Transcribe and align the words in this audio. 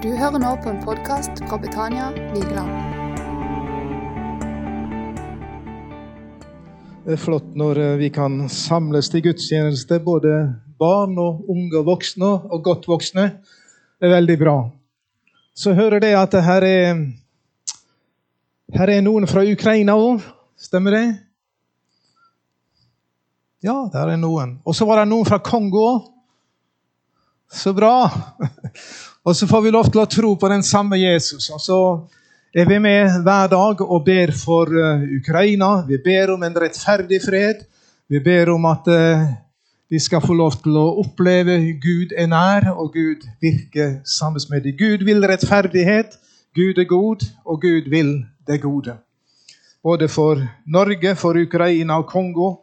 Du 0.00 0.08
hører 0.16 0.40
nå 0.40 0.50
på 0.64 0.70
en 0.70 0.78
podkast 0.80 1.42
fra 1.44 1.58
Betania 1.60 2.06
Vigeland. 2.32 2.70
Det 7.04 7.18
er 7.18 7.20
flott 7.20 7.50
når 7.60 7.80
eh, 7.82 7.98
vi 8.00 8.08
kan 8.08 8.38
samles 8.48 9.10
til 9.12 9.26
gudstjeneste, 9.26 9.98
både 10.00 10.38
barn 10.80 11.18
og 11.20 11.44
unge 11.52 11.76
og 11.82 11.84
voksne 11.90 12.30
og 12.48 12.62
godt 12.64 12.88
voksne. 12.88 13.26
Det 14.00 14.08
er 14.08 14.14
veldig 14.14 14.38
bra. 14.40 14.56
Så 15.52 15.76
hører 15.76 16.00
det 16.00 16.14
at 16.16 16.32
det 16.32 16.46
her 16.48 16.68
er 16.70 17.04
her 18.80 18.94
er 18.96 19.04
noen 19.04 19.28
fra 19.28 19.44
Ukraina 19.44 19.98
òg. 20.00 20.24
Stemmer 20.56 20.96
det? 20.96 21.04
Ja, 23.68 23.76
der 23.92 24.16
er 24.16 24.24
noen. 24.24 24.62
Og 24.64 24.72
så 24.72 24.88
var 24.88 25.04
det 25.04 25.10
noen 25.12 25.28
fra 25.28 25.42
Kongo. 25.44 25.86
Så 27.52 27.76
bra! 27.76 28.08
Og 29.30 29.36
så 29.36 29.46
får 29.46 29.60
vi 29.62 29.70
lov 29.70 29.86
til 29.86 30.00
å 30.02 30.08
tro 30.10 30.28
på 30.34 30.48
den 30.50 30.64
samme 30.66 30.98
Jesus. 30.98 31.44
Og 31.54 31.60
så 31.62 31.76
er 32.50 32.66
vi 32.66 32.80
med 32.82 33.20
hver 33.22 33.52
dag 33.52 33.82
og 33.84 34.00
ber 34.02 34.32
for 34.34 34.66
uh, 34.74 35.04
Ukraina. 35.06 35.68
Vi 35.86 36.00
ber 36.02 36.32
om 36.34 36.42
en 36.42 36.56
rettferdig 36.58 37.20
fred. 37.22 37.60
Vi 38.10 38.18
ber 38.24 38.50
om 38.50 38.66
at 38.66 38.90
uh, 38.90 39.22
de 39.86 40.02
skal 40.02 40.24
få 40.24 40.34
lov 40.34 40.58
til 40.64 40.80
å 40.82 40.96
oppleve 41.04 41.60
Gud 41.78 42.16
er 42.18 42.26
nær, 42.26 42.72
og 42.74 42.90
Gud 42.98 43.22
virker 43.38 44.00
sammen 44.02 44.42
med 44.50 44.66
dem. 44.66 44.74
Gud 44.82 45.06
vil 45.06 45.22
rettferdighet. 45.22 46.18
Gud 46.58 46.82
er 46.82 46.90
god, 46.90 47.22
og 47.46 47.62
Gud 47.62 47.86
vil 47.86 48.16
det 48.50 48.58
gode. 48.66 48.98
Både 49.78 50.10
for 50.10 50.42
Norge, 50.66 51.14
for 51.14 51.38
Ukraina 51.38 52.02
og 52.02 52.10
Kongo, 52.10 52.56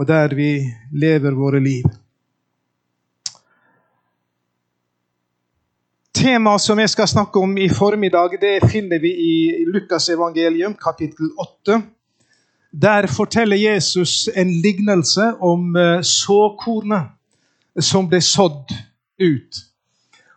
og 0.00 0.08
der 0.08 0.32
vi 0.32 0.54
lever 0.96 1.36
våre 1.36 1.60
liv. 1.60 1.84
Temaet 6.20 6.60
som 6.60 6.76
jeg 6.76 6.90
skal 6.92 7.08
snakke 7.08 7.40
om 7.40 7.54
i 7.56 7.64
formiddag, 7.72 8.34
det 8.42 8.66
finner 8.68 9.00
vi 9.00 9.08
i 9.08 9.36
Lukas 9.72 10.10
evangelium, 10.12 10.74
kapittel 10.76 11.30
8. 11.40 11.78
Der 12.82 13.06
forteller 13.08 13.56
Jesus 13.56 14.28
en 14.36 14.50
lignelse 14.60 15.30
om 15.40 15.76
eh, 15.80 16.02
såkornet 16.04 17.08
som 17.80 18.10
ble 18.10 18.20
sådd 18.20 18.68
ut. 19.16 19.62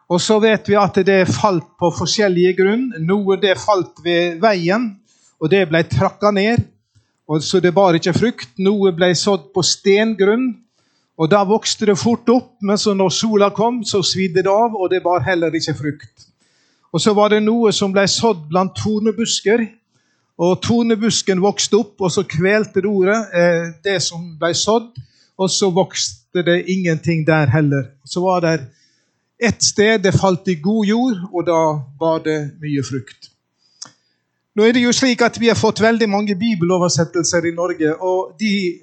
Og 0.07 0.23
så 0.23 0.39
vet 0.39 0.71
vi 0.71 0.79
at 0.79 1.01
det 1.03 1.19
falt 1.27 1.67
på 1.75 1.91
forskjellige 1.99 2.55
grunn. 2.61 2.87
Noe 3.03 3.35
det 3.41 3.57
falt 3.59 3.99
ved 4.05 4.39
veien, 4.39 4.87
og 5.43 5.51
det 5.51 5.65
ble 5.67 5.83
trakka 5.91 6.31
ned. 6.31 6.63
Og 7.27 7.43
så 7.43 7.59
det 7.59 7.75
bar 7.75 7.99
ikke 7.99 8.15
frukt. 8.15 8.55
Noe 8.55 8.95
ble 8.95 9.11
sådd 9.19 9.51
på 9.51 9.67
stengrunn, 9.67 10.53
og 11.17 11.31
Da 11.31 11.43
vokste 11.43 11.85
det 11.85 11.97
fort 11.97 12.29
opp, 12.29 12.55
men 12.61 12.77
så 12.77 12.93
når 12.93 13.09
sola 13.09 13.49
kom, 13.49 13.83
så 13.85 14.01
svidde 14.01 14.41
det 14.43 14.49
av, 14.49 14.73
og 14.75 14.89
det 14.89 15.03
bar 15.03 15.21
heller 15.21 15.53
ikke 15.53 15.75
frukt. 15.77 16.27
Og 16.93 17.01
Så 17.01 17.13
var 17.13 17.29
det 17.29 17.43
noe 17.43 17.71
som 17.71 17.93
ble 17.93 18.07
sådd 18.07 18.47
blant 18.49 18.75
tornebusker. 18.75 19.65
Og 20.37 20.61
Tornebusken 20.61 21.41
vokste 21.41 21.77
opp, 21.77 22.01
og 22.01 22.11
så 22.11 22.23
kvelte 22.25 22.81
det 22.81 22.89
ordet, 22.89 23.17
eh, 23.33 23.73
det 23.83 24.01
som 24.01 24.37
ble 24.39 24.53
sådd. 24.53 24.89
Og 25.37 25.49
så 25.49 25.69
vokste 25.69 26.43
det 26.45 26.65
ingenting 26.69 27.25
der 27.27 27.45
heller. 27.45 27.83
Så 28.05 28.21
var 28.21 28.39
det 28.41 28.67
ett 29.39 29.63
sted 29.63 30.03
det 30.03 30.13
falt 30.13 30.47
i 30.47 30.55
god 30.55 30.85
jord, 30.85 31.17
og 31.33 31.45
da 31.45 31.59
var 31.99 32.19
det 32.19 32.51
mye 32.61 32.83
frukt. 32.83 33.29
Nå 34.55 34.63
er 34.63 34.71
det 34.73 34.83
jo 34.83 34.91
slik 34.91 35.21
at 35.21 35.39
Vi 35.39 35.47
har 35.47 35.55
fått 35.57 35.81
veldig 35.81 36.09
mange 36.09 36.35
bibeloversettelser 36.35 37.45
i 37.45 37.55
Norge. 37.55 38.01
og 38.01 38.35
de 38.39 38.79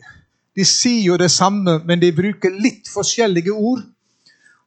de 0.61 0.65
sier 0.69 1.07
jo 1.07 1.17
det 1.17 1.31
samme, 1.31 1.79
men 1.89 2.01
de 2.01 2.13
bruker 2.13 2.53
litt 2.53 2.89
forskjellige 2.93 3.53
ord. 3.53 3.81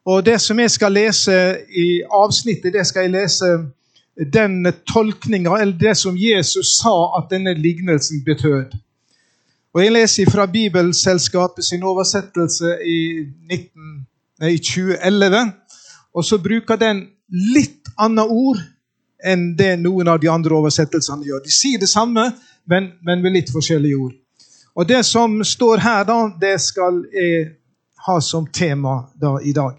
Og 0.04 0.24
Det 0.26 0.40
som 0.40 0.58
jeg 0.58 0.70
skal 0.70 0.92
lese 0.92 1.34
i 1.70 2.02
avsnittet, 2.12 2.72
det 2.72 2.86
skal 2.86 3.06
jeg 3.06 3.14
lese 3.14 3.50
den 4.32 4.66
tolkninga, 4.86 5.54
eller 5.60 5.78
det 5.78 5.96
som 5.96 6.16
Jesus 6.16 6.76
sa 6.80 6.94
at 7.18 7.30
denne 7.30 7.54
lignelsen 7.54 8.24
betød. 8.24 8.74
Og 9.74 9.84
Jeg 9.84 9.92
leser 9.92 10.30
fra 10.30 10.46
Bibelselskapet 10.46 11.64
sin 11.64 11.82
oversettelse 11.82 12.76
i, 12.86 13.26
19, 13.50 14.06
nei, 14.40 14.56
2011. 14.56 15.52
Og 16.14 16.24
så 16.24 16.38
bruker 16.38 16.76
den 16.76 17.06
litt 17.28 17.88
annet 17.98 18.30
ord 18.30 18.60
enn 19.24 19.54
det 19.58 19.76
noen 19.80 20.08
av 20.08 20.20
de 20.20 20.30
andre 20.30 20.54
oversettelsene 20.54 21.26
gjør. 21.26 21.42
De 21.42 21.54
sier 21.54 21.78
det 21.78 21.88
samme, 21.88 22.28
men, 22.66 22.92
men 23.02 23.22
med 23.22 23.34
litt 23.34 23.50
forskjellige 23.50 23.96
ord. 23.96 24.14
Og 24.74 24.88
Det 24.88 25.04
som 25.06 25.44
står 25.44 25.76
her, 25.78 26.04
da, 26.04 26.30
det 26.40 26.60
skal 26.60 27.04
jeg 27.14 27.50
ha 28.06 28.20
som 28.20 28.46
tema 28.46 29.04
da, 29.20 29.38
i 29.42 29.52
dag. 29.52 29.78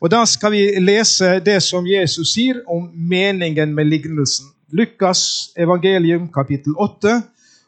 Og 0.00 0.10
Da 0.10 0.24
skal 0.26 0.52
vi 0.52 0.80
lese 0.80 1.40
det 1.40 1.62
som 1.62 1.86
Jesus 1.86 2.34
sier 2.34 2.60
om 2.68 2.90
meningen 2.94 3.74
med 3.74 3.84
lignelsen. 3.84 4.46
Lukas 4.72 5.52
evangelium 5.56 6.28
kapittel 6.32 6.74
8 6.78 7.22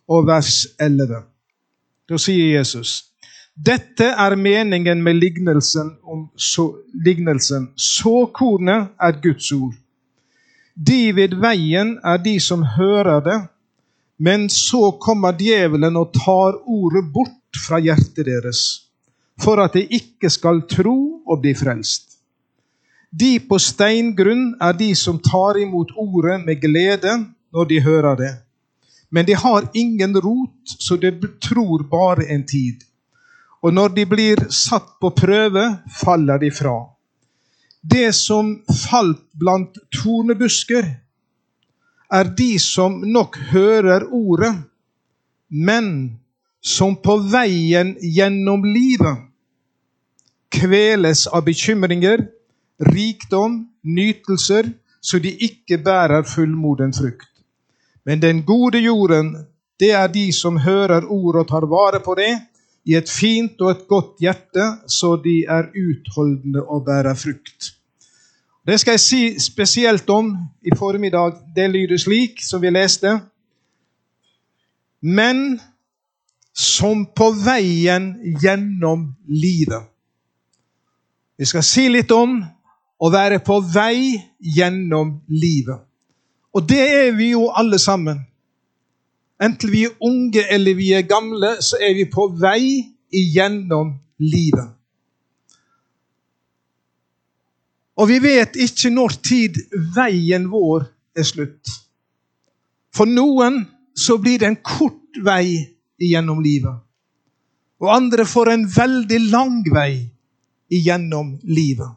og 0.09 0.27
vers 0.27 0.67
11. 0.81 1.23
Da 2.09 2.19
sier 2.19 2.59
Jesus 2.59 3.07
dette 3.57 4.05
er 4.05 4.35
meningen 4.37 5.03
med 5.03 5.17
lignelsen 5.17 5.95
om 6.05 6.27
så, 6.37 6.75
lignelsen. 6.93 7.71
Såkornet 7.77 8.91
er 9.01 9.21
Guds 9.23 9.53
ord. 9.53 9.73
De 10.77 11.15
ved 11.17 11.39
veien 11.41 11.95
er 12.05 12.19
de 12.21 12.35
som 12.41 12.67
hører 12.77 13.21
det, 13.25 13.39
men 14.17 14.49
så 14.51 14.93
kommer 15.01 15.37
djevelen 15.39 15.97
og 15.97 16.13
tar 16.17 16.57
ordet 16.65 17.05
bort 17.13 17.61
fra 17.67 17.81
hjertet 17.83 18.27
deres, 18.29 18.63
for 19.41 19.61
at 19.61 19.77
de 19.77 19.85
ikke 19.99 20.31
skal 20.33 20.63
tro 20.71 21.23
og 21.27 21.43
bli 21.43 21.53
frelst. 21.57 22.17
De 23.13 23.37
på 23.49 23.59
steingrunn 23.63 24.57
er 24.61 24.75
de 24.77 24.91
som 24.99 25.21
tar 25.23 25.61
imot 25.61 25.93
ordet 25.97 26.41
med 26.45 26.61
glede 26.61 27.13
når 27.55 27.69
de 27.71 27.81
hører 27.85 28.17
det. 28.19 28.33
Men 29.11 29.27
de 29.27 29.37
har 29.39 29.69
ingen 29.75 30.17
rot, 30.21 30.75
så 30.79 30.97
de 30.97 31.13
tror 31.41 31.87
bare 31.91 32.27
en 32.35 32.43
tid. 32.47 32.83
Og 33.63 33.73
når 33.73 33.95
de 33.95 34.05
blir 34.07 34.43
satt 34.53 34.97
på 35.01 35.13
prøve, 35.17 35.65
faller 36.03 36.39
de 36.43 36.51
fra. 36.51 36.77
Det 37.83 38.11
som 38.15 38.57
falt 38.67 39.23
blant 39.39 39.79
tornebusker, 39.95 40.89
er 42.13 42.31
de 42.39 42.59
som 42.63 43.01
nok 43.03 43.39
hører 43.51 44.07
ordet, 44.13 44.55
men 45.49 46.19
som 46.63 46.97
på 46.97 47.19
veien 47.31 47.95
gjennom 48.03 48.65
livet 48.67 49.27
kveles 50.57 51.27
av 51.27 51.45
bekymringer, 51.47 52.27
rikdom, 52.79 53.67
nytelser, 53.83 54.71
så 55.01 55.21
de 55.23 55.31
ikke 55.31 55.79
bærer 55.85 56.27
fullmoden 56.27 56.95
frukt. 56.97 57.31
Men 58.07 58.23
den 58.23 58.43
gode 58.47 58.81
jorden, 58.83 59.35
det 59.81 59.93
er 59.93 60.09
de 60.09 60.31
som 60.33 60.59
hører 60.63 61.07
ordet 61.07 61.45
og 61.45 61.49
tar 61.51 61.67
vare 61.71 62.01
på 62.03 62.15
det, 62.19 62.33
i 62.87 62.95
et 62.95 63.11
fint 63.11 63.61
og 63.61 63.73
et 63.73 63.87
godt 63.91 64.21
hjerte, 64.23 64.67
så 64.87 65.17
de 65.23 65.41
er 65.51 65.73
utholdende 65.75 66.63
og 66.63 66.85
bærer 66.87 67.19
frukt. 67.19 67.76
Det 68.67 68.81
skal 68.81 68.93
jeg 68.93 69.01
si 69.01 69.23
spesielt 69.41 70.11
om 70.11 70.33
i 70.63 70.75
formiddag. 70.77 71.33
Det 71.57 71.71
lyder 71.71 71.97
slik, 71.97 72.43
som 72.43 72.63
vi 72.63 72.71
leste. 72.71 73.21
Men 75.03 75.61
som 76.57 77.07
på 77.17 77.31
veien 77.31 78.15
gjennom 78.43 79.13
livet. 79.29 79.87
Vi 81.39 81.45
skal 81.45 81.63
si 81.63 81.87
litt 81.93 82.11
om 82.11 82.41
å 82.99 83.11
være 83.13 83.39
på 83.45 83.61
vei 83.61 84.17
gjennom 84.41 85.19
livet. 85.29 85.85
Og 86.57 86.65
det 86.69 86.81
er 86.81 87.11
vi 87.13 87.35
jo 87.35 87.51
alle 87.53 87.79
sammen. 87.79 88.25
Enten 89.43 89.71
vi 89.71 89.85
er 89.85 89.99
unge 90.01 90.47
eller 90.51 90.75
vi 90.75 90.95
er 90.97 91.05
gamle, 91.05 91.59
så 91.61 91.77
er 91.77 91.93
vi 91.95 92.09
på 92.09 92.31
vei 92.41 92.81
igjennom 93.13 93.93
livet. 94.19 94.76
Og 97.97 98.09
vi 98.11 98.19
vet 98.21 98.57
ikke 98.61 98.91
når 98.93 99.17
tid 99.25 99.59
veien 99.97 100.49
vår 100.53 100.85
er 101.17 101.25
slutt. 101.25 101.71
For 102.93 103.09
noen 103.09 103.63
så 103.97 104.19
blir 104.21 104.41
det 104.41 104.51
en 104.51 104.61
kort 104.61 105.21
vei 105.25 105.65
igjennom 106.01 106.43
livet. 106.45 106.77
Og 107.81 107.93
andre 107.93 108.25
får 108.29 108.53
en 108.53 108.67
veldig 108.73 109.21
lang 109.31 109.63
vei 109.73 110.07
igjennom 110.73 111.37
livet. 111.45 111.89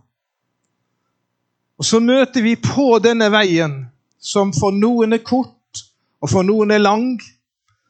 Og 1.79 1.87
så 1.87 2.01
møter 2.03 2.43
vi 2.43 2.57
på 2.59 2.97
denne 3.03 3.29
veien, 3.31 3.75
som 4.19 4.51
for 4.55 4.75
noen 4.75 5.15
er 5.15 5.23
kort, 5.23 5.83
og 6.19 6.31
for 6.31 6.43
noen 6.43 6.75
er 6.75 6.83
lang. 6.83 7.13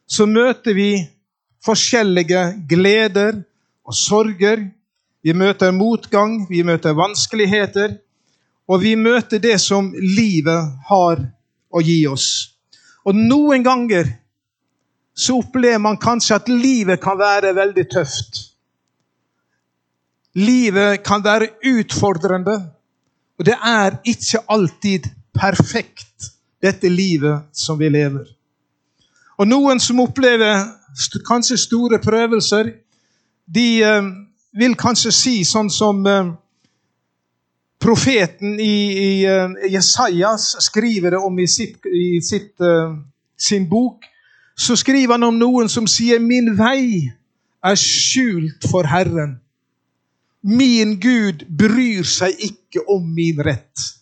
Så 0.06 0.26
møter 0.30 0.74
vi 0.74 0.92
forskjellige 1.66 2.44
gleder 2.70 3.42
og 3.86 3.96
sorger 3.98 4.62
vi 5.22 5.34
møter 5.36 5.72
motgang, 5.76 6.46
vi 6.48 6.62
møter 6.64 6.96
vanskeligheter, 6.96 7.98
og 8.70 8.80
vi 8.82 8.94
møter 8.96 9.42
det 9.42 9.58
som 9.60 9.90
livet 9.92 10.86
har 10.88 11.22
å 11.70 11.82
gi 11.84 12.00
oss. 12.08 12.28
Og 13.04 13.16
noen 13.16 13.64
ganger 13.66 14.08
så 15.16 15.40
opplever 15.40 15.82
man 15.82 15.98
kanskje 16.00 16.38
at 16.38 16.48
livet 16.48 17.00
kan 17.02 17.18
være 17.18 17.52
veldig 17.56 17.86
tøft. 17.92 18.46
Livet 20.38 21.02
kan 21.04 21.24
være 21.24 21.50
utfordrende. 21.66 22.56
Og 23.40 23.46
det 23.48 23.56
er 23.56 23.98
ikke 24.04 24.44
alltid 24.52 25.08
perfekt, 25.34 26.30
dette 26.62 26.88
livet 26.92 27.48
som 27.56 27.78
vi 27.80 27.88
lever. 27.88 28.28
Og 29.40 29.48
noen 29.48 29.80
som 29.80 30.02
opplever 30.04 30.66
kanskje 31.26 31.56
store 31.58 31.98
prøvelser, 32.04 32.74
de 33.48 33.68
eh, 33.82 34.10
vil 34.52 34.74
kanskje 34.78 35.12
si 35.14 35.34
sånn 35.46 35.70
som 35.70 36.00
eh, 36.06 36.32
profeten 37.80 38.58
i, 38.60 39.24
uh, 39.24 39.54
Jesajas 39.72 40.52
skriver 40.66 41.14
det 41.14 41.20
om 41.24 41.38
i, 41.40 41.46
sitt, 41.48 41.86
i 41.86 42.20
sitt, 42.20 42.52
uh, 42.60 42.98
sin 43.40 43.64
bok. 43.70 44.04
Så 44.52 44.76
skriver 44.76 45.16
han 45.16 45.24
om 45.24 45.38
noen 45.40 45.70
som 45.72 45.86
sier 45.88 46.20
'Min 46.20 46.52
vei 46.58 47.08
er 47.64 47.78
skjult 47.80 48.68
for 48.70 48.84
Herren'. 48.84 49.38
Min 50.42 50.98
Gud 51.00 51.46
bryr 51.48 52.04
seg 52.04 52.36
ikke 52.40 52.84
om 52.88 53.08
min 53.14 53.40
rett. 53.40 53.96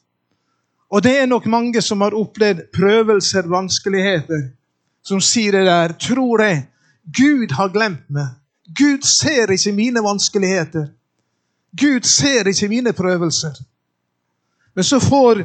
Og 0.90 1.02
det 1.02 1.18
er 1.20 1.26
nok 1.26 1.46
mange 1.46 1.82
som 1.82 2.00
har 2.00 2.14
opplevd 2.16 2.70
prøvelser, 2.72 3.46
vanskeligheter, 3.46 4.48
som 5.02 5.20
sier 5.20 5.52
det 5.52 5.66
der. 5.66 5.92
Tror 5.92 6.38
det. 6.38 6.66
Gud 7.04 7.52
har 7.52 7.68
glemt 7.68 8.06
meg. 8.10 8.38
Gud 8.76 9.02
ser 9.02 9.50
ikke 9.50 9.72
mine 9.72 10.02
vanskeligheter. 10.04 10.88
Gud 11.80 12.04
ser 12.04 12.48
ikke 12.48 12.68
mine 12.68 12.92
prøvelser. 12.92 13.54
Men 14.74 14.84
så 14.84 15.00
får 15.00 15.42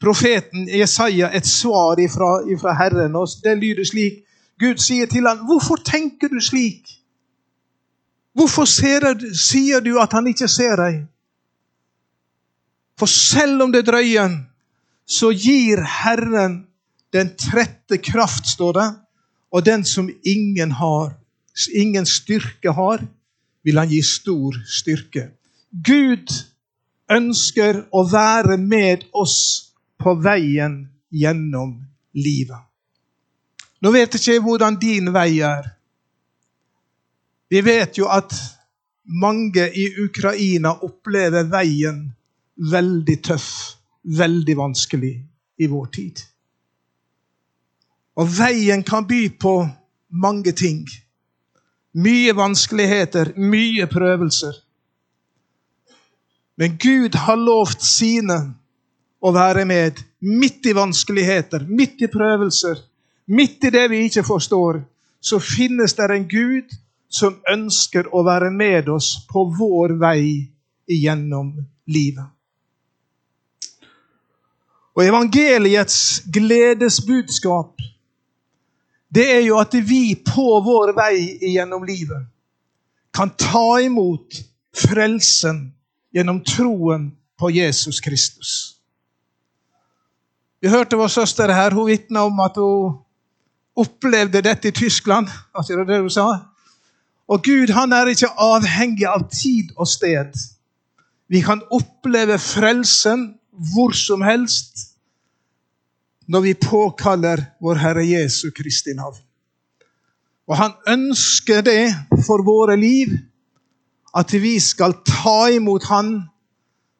profeten 0.00 0.68
Jesaja 0.68 1.30
et 1.36 1.46
svar 1.46 1.98
ifra, 2.00 2.74
Herren, 2.74 3.16
og 3.16 3.28
det 3.44 3.58
lyder 3.58 3.84
slik. 3.84 4.24
Gud 4.58 4.78
sier 4.78 5.06
til 5.06 5.26
ham, 5.26 5.38
'Hvorfor 5.38 5.76
tenker 5.76 6.28
du 6.28 6.40
slik?' 6.40 6.98
Hvorfor 8.34 8.64
du, 9.14 9.34
sier 9.34 9.80
du 9.80 9.98
at 9.98 10.12
han 10.12 10.26
ikke 10.26 10.48
ser 10.48 10.76
deg? 10.76 11.06
For 12.98 13.06
selv 13.06 13.62
om 13.62 13.72
det 13.72 13.86
drøyer, 13.86 14.30
så 15.06 15.30
gir 15.30 15.82
Herren 15.82 16.66
den 17.12 17.30
trette 17.36 17.98
kraft, 17.98 18.46
står 18.46 18.72
det, 18.72 18.88
og 19.52 19.66
den 19.66 19.84
som 19.84 20.10
ingen 20.24 20.70
har, 20.70 21.14
ingen 21.66 22.06
styrke 22.06 22.72
har, 22.72 23.02
vil 23.64 23.78
han 23.78 23.90
gi 23.90 24.02
stor 24.02 24.56
styrke. 24.68 25.30
Gud 25.72 26.30
ønsker 27.12 27.82
å 27.90 28.04
være 28.08 28.56
med 28.60 29.08
oss 29.12 29.38
på 29.98 30.14
veien 30.22 30.80
gjennom 31.10 31.74
livet. 32.16 32.60
Nå 33.82 33.92
vet 33.94 34.14
jeg 34.14 34.38
ikke 34.38 34.44
hvordan 34.46 34.78
din 34.80 35.12
vei 35.14 35.40
er. 35.46 35.66
Vi 37.48 37.60
vet 37.64 37.98
jo 37.98 38.08
at 38.12 38.34
mange 39.08 39.68
i 39.72 39.86
Ukraina 40.04 40.74
opplever 40.84 41.46
veien 41.48 42.02
veldig 42.58 43.16
tøff, 43.24 43.50
veldig 44.04 44.56
vanskelig 44.58 45.14
i 45.58 45.68
vår 45.70 45.86
tid. 45.94 46.20
Og 48.18 48.26
veien 48.34 48.82
kan 48.82 49.06
by 49.06 49.20
på 49.40 49.54
mange 50.10 50.52
ting. 50.52 50.82
Mye 51.98 52.32
vanskeligheter, 52.36 53.32
mye 53.36 53.86
prøvelser. 53.90 54.54
Men 56.58 56.76
Gud 56.78 57.14
har 57.14 57.38
lovt 57.38 57.82
sine 57.86 58.38
å 59.18 59.32
være 59.34 59.64
med 59.66 59.98
midt 60.20 60.66
i 60.66 60.74
vanskeligheter, 60.74 61.64
midt 61.66 62.02
i 62.02 62.10
prøvelser, 62.10 62.78
midt 63.26 63.66
i 63.66 63.72
det 63.74 63.84
vi 63.90 64.04
ikke 64.06 64.26
forstår. 64.26 64.80
Så 65.20 65.40
finnes 65.42 65.94
det 65.98 66.10
en 66.14 66.26
Gud 66.30 66.74
som 67.08 67.38
ønsker 67.50 68.10
å 68.14 68.22
være 68.26 68.50
med 68.54 68.88
oss 68.92 69.14
på 69.30 69.46
vår 69.58 69.96
vei 70.00 70.50
igjennom 70.88 71.54
livet. 71.90 72.26
Og 74.98 75.04
evangeliets 75.06 76.24
gledesbudskap, 76.34 77.78
det 79.14 79.26
er 79.36 79.42
jo 79.46 79.58
at 79.60 79.74
vi 79.88 80.12
på 80.26 80.60
vår 80.64 80.92
vei 80.96 81.38
gjennom 81.54 81.84
livet 81.88 82.26
kan 83.16 83.30
ta 83.40 83.80
imot 83.82 84.36
frelsen 84.76 85.70
gjennom 86.14 86.42
troen 86.44 87.08
på 87.38 87.50
Jesus 87.50 88.00
Kristus. 88.04 88.50
Vi 90.60 90.70
hørte 90.70 90.98
vår 90.98 91.10
søster 91.12 91.50
her, 91.54 91.74
hun 91.74 91.88
vitna 91.88 92.24
om 92.26 92.40
at 92.42 92.58
hun 92.58 92.98
opplevde 93.78 94.42
dette 94.42 94.68
i 94.68 94.74
Tyskland. 94.74 95.30
Altså 95.54 95.78
det 95.86 96.00
hun 96.00 96.10
sa. 96.10 96.28
Og 97.28 97.42
Gud 97.44 97.70
han 97.74 97.92
er 97.92 98.10
ikke 98.10 98.30
avhengig 98.40 99.06
av 99.06 99.28
tid 99.30 99.70
og 99.76 99.88
sted. 99.88 100.34
Vi 101.28 101.42
kan 101.44 101.62
oppleve 101.70 102.38
frelsen 102.40 103.32
hvor 103.72 103.94
som 103.96 104.22
helst 104.22 104.87
når 106.28 106.44
vi 106.44 106.54
påkaller 106.54 107.42
vår 107.60 107.80
Herre 107.80 108.04
Jesu 108.06 108.50
Kristi 108.54 108.94
navn. 108.96 109.16
Og 110.48 110.56
han 110.56 110.76
ønsker 110.88 111.62
det 111.64 111.92
for 112.26 112.44
våre 112.44 112.76
liv, 112.76 113.12
at 114.16 114.32
vi 114.32 114.56
skal 114.60 114.96
ta 115.04 115.50
imot 115.52 115.84
Han 115.88 116.22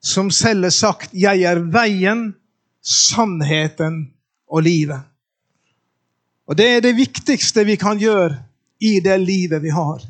som 0.05 0.31
selv 0.31 0.65
har 0.65 0.71
sagt 0.71 1.15
'Jeg 1.15 1.43
er 1.43 1.59
veien, 1.73 2.35
sannheten 2.83 4.13
og 4.49 4.63
livet'. 4.63 5.05
Og 6.47 6.57
Det 6.57 6.67
er 6.67 6.81
det 6.81 6.97
viktigste 6.97 7.65
vi 7.65 7.77
kan 7.77 7.99
gjøre 7.99 8.43
i 8.81 9.01
det 9.01 9.21
livet 9.21 9.63
vi 9.63 9.69
har 9.69 10.01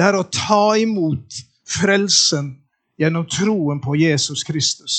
det 0.00 0.06
er 0.06 0.16
å 0.16 0.28
ta 0.32 0.78
imot 0.80 1.42
frelsen 1.68 2.54
gjennom 3.00 3.26
troen 3.28 3.82
på 3.84 3.98
Jesus 4.00 4.44
Kristus. 4.48 4.94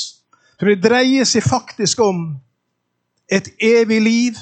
For 0.59 0.69
det 0.69 0.83
dreier 0.83 1.25
seg 1.25 1.41
faktisk 1.41 2.03
om 2.05 2.19
et 3.31 3.47
evig 3.63 4.01
liv 4.01 4.39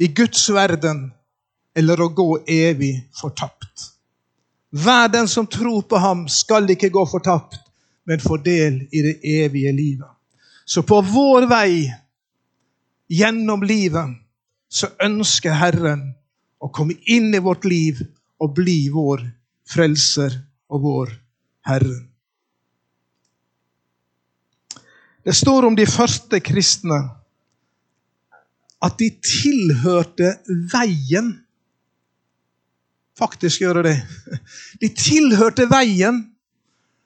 i 0.00 0.08
Guds 0.08 0.48
verden 0.50 1.10
eller 1.76 2.00
å 2.00 2.08
gå 2.08 2.28
evig 2.48 2.94
fortapt. 3.16 3.90
Hver 4.72 5.10
den 5.12 5.28
som 5.28 5.46
tror 5.46 5.82
på 5.84 6.00
ham, 6.00 6.24
skal 6.28 6.70
ikke 6.72 6.88
gå 6.92 7.04
fortapt, 7.06 7.58
men 8.08 8.20
få 8.20 8.38
del 8.40 8.80
i 8.88 9.02
det 9.04 9.18
evige 9.44 9.72
livet. 9.76 10.08
Så 10.64 10.82
på 10.82 11.00
vår 11.04 11.46
vei 11.50 11.92
gjennom 13.12 13.62
livet 13.62 14.16
så 14.72 14.88
ønsker 15.04 15.52
Herren 15.60 16.06
å 16.62 16.70
komme 16.72 16.96
inn 17.04 17.34
i 17.34 17.42
vårt 17.42 17.66
liv 17.68 18.00
og 18.40 18.54
bli 18.56 18.86
vår 18.94 19.26
frelser 19.68 20.38
og 20.72 20.86
vår 20.86 21.12
Herre. 21.68 21.98
Det 25.22 25.34
står 25.36 25.68
om 25.68 25.76
de 25.78 25.84
første 25.86 26.40
kristne 26.42 26.98
at 28.82 28.98
de 28.98 29.08
tilhørte 29.22 30.36
veien. 30.72 31.32
Faktisk 33.18 33.62
gjør 33.62 33.82
det. 33.86 33.96
De 34.80 34.88
tilhørte 34.96 35.68
veien. 35.70 36.24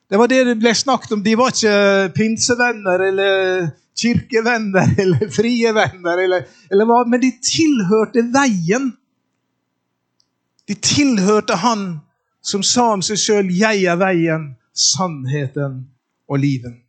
Det 0.09 0.21
var 0.21 0.31
det 0.31 0.45
det 0.47 0.61
ble 0.63 0.73
snakket 0.75 1.17
om. 1.17 1.25
De 1.25 1.35
var 1.39 1.53
ikke 1.53 2.15
pinsevenner 2.17 3.09
eller 3.09 3.67
kirkevenner 3.97 4.95
eller 5.03 5.29
frie 5.33 5.73
venner, 5.75 6.23
eller, 6.25 6.47
eller 6.71 6.89
hva, 6.89 7.03
men 7.09 7.23
de 7.23 7.33
tilhørte 7.43 8.25
veien. 8.33 8.93
De 10.67 10.75
tilhørte 10.75 11.59
han 11.63 11.89
som 12.47 12.63
sa 12.63 12.93
om 12.95 13.03
seg 13.03 13.19
sjøl 13.19 13.51
'Jeg 13.51 13.85
er 13.91 13.99
veien, 13.99 14.55
sannheten 14.75 15.87
og 16.29 16.39
livet'. 16.39 16.83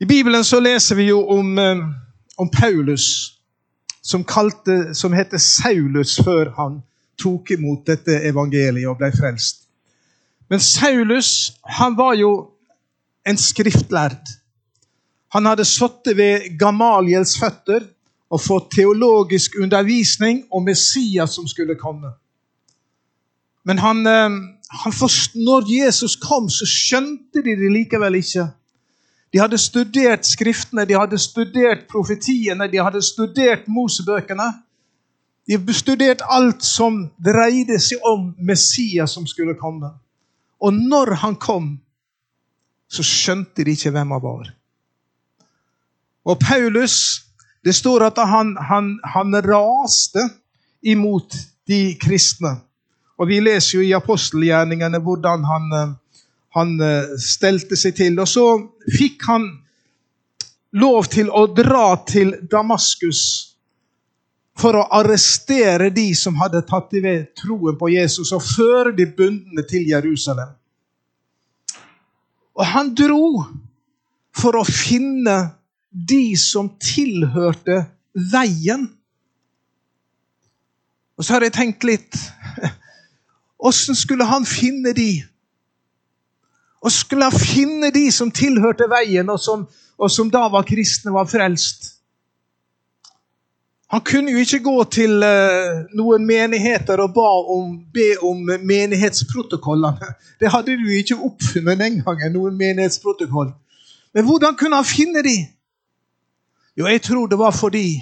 I 0.00 0.06
Bibelen 0.08 0.44
så 0.44 0.60
leser 0.60 0.96
vi 0.96 1.10
jo 1.10 1.20
om, 1.28 1.58
eh, 1.58 1.82
om 2.40 2.48
Paulus, 2.48 3.06
som, 4.02 4.24
kalte, 4.24 4.94
som 4.96 5.12
heter 5.12 5.38
Saulus 5.38 6.16
før 6.24 6.54
han 6.56 6.80
tok 7.20 7.52
imot 7.56 7.84
dette 7.90 8.16
evangeliet 8.30 8.88
og 8.88 8.96
ble 9.00 9.10
frelst. 9.12 9.66
Men 10.50 10.62
Saulus 10.64 11.52
han 11.78 11.96
var 11.98 12.16
jo 12.18 12.32
en 13.28 13.38
skriftlærd. 13.38 14.32
Han 15.36 15.46
hadde 15.46 15.68
sittet 15.68 16.16
ved 16.18 16.48
Gamaliels 16.58 17.36
føtter 17.38 17.84
og 18.30 18.40
fått 18.42 18.70
teologisk 18.74 19.58
undervisning 19.60 20.44
om 20.50 20.64
Messias 20.66 21.36
som 21.36 21.46
skulle 21.50 21.76
komme. 21.78 22.14
Men 23.66 23.78
han, 23.78 24.06
eh, 24.06 24.30
han 24.82 24.92
forst, 24.92 25.34
når 25.34 25.68
Jesus 25.68 26.16
kom, 26.16 26.48
så 26.48 26.66
skjønte 26.66 27.44
de 27.44 27.56
det 27.58 27.70
likevel 27.72 28.16
ikke. 28.22 28.48
De 29.32 29.38
hadde 29.38 29.58
studert 29.58 30.26
Skriftene, 30.26 30.84
de 30.86 30.96
hadde 30.98 31.18
studert 31.18 31.86
profetiene, 31.90 32.66
de 32.70 32.82
hadde 32.82 33.02
studert 33.02 33.68
Mosebøkene. 33.68 34.48
De 35.46 35.56
hadde 35.56 35.74
studert 35.74 36.24
alt 36.26 36.64
som 36.66 37.04
dreide 37.18 37.78
seg 37.82 38.02
om 38.06 38.32
Messias 38.38 39.14
som 39.14 39.26
skulle 39.26 39.54
komme. 39.58 39.92
Og 40.60 40.74
når 40.74 41.14
han 41.22 41.38
kom, 41.40 41.72
så 42.90 43.06
skjønte 43.06 43.64
de 43.64 43.76
ikke 43.76 43.92
hvem 43.94 44.16
han 44.16 44.22
var. 44.22 44.50
Og 46.26 46.38
Paulus 46.42 47.22
det 47.64 47.74
står 47.76 48.06
at 48.08 48.18
han, 48.24 48.54
han, 48.56 48.94
han 49.04 49.36
raste 49.44 50.22
imot 50.82 51.36
de 51.68 51.96
kristne. 52.00 52.56
Og 53.20 53.28
Vi 53.28 53.40
leser 53.40 53.78
jo 53.78 53.84
i 53.84 53.92
apostelgjerningene 53.92 54.98
hvordan 55.04 55.44
han, 55.44 55.66
eh, 55.76 55.90
han 56.56 56.80
eh, 56.82 57.14
stelte 57.20 57.78
seg 57.78 57.96
til. 57.98 58.18
Og 58.20 58.28
så 58.28 58.46
fikk 58.90 59.26
han 59.28 59.46
lov 60.80 61.10
til 61.10 61.30
å 61.30 61.46
dra 61.54 61.94
til 62.06 62.34
Damaskus 62.50 63.22
for 64.60 64.76
å 64.76 64.88
arrestere 64.98 65.88
de 65.94 66.10
som 66.18 66.36
hadde 66.40 66.62
tatt 66.68 66.92
i 66.98 67.02
ved 67.04 67.30
troen 67.38 67.78
på 67.80 67.88
Jesus, 67.94 68.32
og 68.36 68.44
føre 68.44 68.92
de 68.96 69.06
bundne 69.16 69.64
til 69.68 69.88
Jerusalem. 69.88 70.52
Og 72.58 72.66
han 72.66 72.92
dro 72.94 73.46
for 74.36 74.58
å 74.58 74.66
finne 74.66 75.38
de 75.90 76.36
som 76.38 76.68
tilhørte 76.82 77.82
veien. 78.32 78.84
Og 81.16 81.24
så 81.24 81.36
har 81.36 81.46
jeg 81.46 81.56
tenkt 81.56 81.86
litt 81.88 82.18
Åssen 83.70 83.96
skulle 83.98 84.24
han 84.24 84.46
finne 84.48 84.94
de? 84.96 85.20
Og 86.80 86.92
skulle 86.92 87.28
finne 87.34 87.90
de 87.92 88.06
som 88.12 88.30
tilhørte 88.32 88.88
veien, 88.88 89.28
og 89.28 89.40
som, 89.40 89.66
og 89.98 90.10
som 90.10 90.30
da 90.32 90.46
var 90.52 90.64
kristne, 90.68 91.12
var 91.12 91.28
frelst? 91.28 91.96
Han 93.90 94.00
kunne 94.06 94.30
jo 94.30 94.38
ikke 94.38 94.62
gå 94.62 94.76
til 94.94 95.16
uh, 95.26 95.80
noen 95.98 96.26
menigheter 96.26 97.00
og 97.02 97.16
om, 97.50 97.72
be 97.92 98.12
om 98.22 98.44
menighetsprotokollene. 98.62 100.12
Det 100.40 100.50
hadde 100.52 100.76
du 100.78 100.86
ikke 100.94 101.18
oppfunnet 101.18 101.78
den 101.78 101.98
gangen. 102.04 102.32
noen 102.32 102.56
menighetsprotokoll. 102.56 103.50
Men 104.14 104.24
hvordan 104.24 104.56
kunne 104.56 104.76
han 104.76 104.86
finne 104.86 105.22
de? 105.26 105.34
Jo, 106.78 106.86
jeg 106.86 107.02
tror 107.02 107.26
det 107.26 107.38
var 107.38 107.50
fordi 107.50 107.98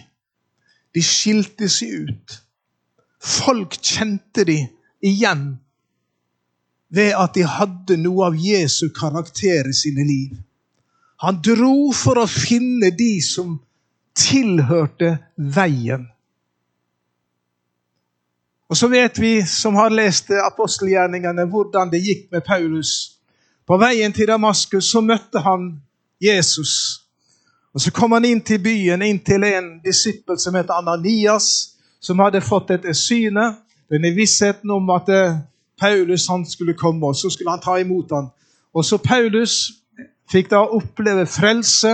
de 0.95 1.03
skilte 1.03 1.69
seg 1.73 2.05
ut. 2.05 2.37
Folk 3.19 3.81
kjente 3.83 4.45
de 4.45 4.61
igjen 5.01 5.57
ved 6.91 7.15
at 7.17 7.35
de 7.35 7.45
hadde 7.45 7.97
noe 8.01 8.29
av 8.31 8.37
Jesu 8.41 8.89
karakter 8.95 9.69
i 9.69 9.77
sine 9.77 10.05
liv. 10.09 10.37
Han 11.23 11.41
dro 11.45 11.91
for 11.93 12.21
å 12.21 12.29
finne 12.31 12.91
de 12.95 13.19
som 13.25 13.59
tilhørte 14.19 15.17
veien. 15.37 16.07
Og 18.69 18.77
så 18.77 18.89
vet 18.93 19.19
vi 19.19 19.33
som 19.49 19.79
har 19.81 19.93
lest 19.95 20.31
apostelgjerningene, 20.31 21.47
hvordan 21.49 21.91
det 21.93 22.03
gikk 22.05 22.27
med 22.33 22.45
Paulus. 22.45 23.19
På 23.67 23.79
veien 23.81 24.13
til 24.13 24.29
Damaskus 24.29 24.91
så 24.93 25.01
møtte 25.01 25.41
han 25.45 25.71
Jesus. 26.21 27.05
Og 27.73 27.81
Så 27.81 27.91
kom 27.91 28.13
han 28.13 28.25
inn 28.25 28.41
til 28.41 28.61
byen, 28.63 29.03
inn 29.03 29.21
til 29.25 29.45
en 29.45 29.79
disippel 29.85 30.39
som 30.41 30.57
het 30.59 30.71
Ananias, 30.71 31.77
som 32.01 32.19
hadde 32.19 32.41
fått 32.41 32.73
dette 32.73 32.95
synet. 32.95 33.61
Denne 33.89 34.11
vissheten 34.13 34.71
om 34.71 34.91
at 34.93 35.09
eh, 35.09 35.37
Paulus 35.81 36.27
han 36.27 36.47
skulle 36.47 36.75
komme, 36.75 37.07
og 37.07 37.17
så 37.17 37.31
skulle 37.31 37.51
han 37.51 37.63
ta 37.65 37.77
imot 37.81 38.11
ham. 38.15 38.31
Og 38.75 38.85
så 38.85 38.99
Paulus 38.99 39.73
fikk 40.31 40.51
da 40.51 40.65
oppleve 40.67 41.27
frelse, 41.27 41.93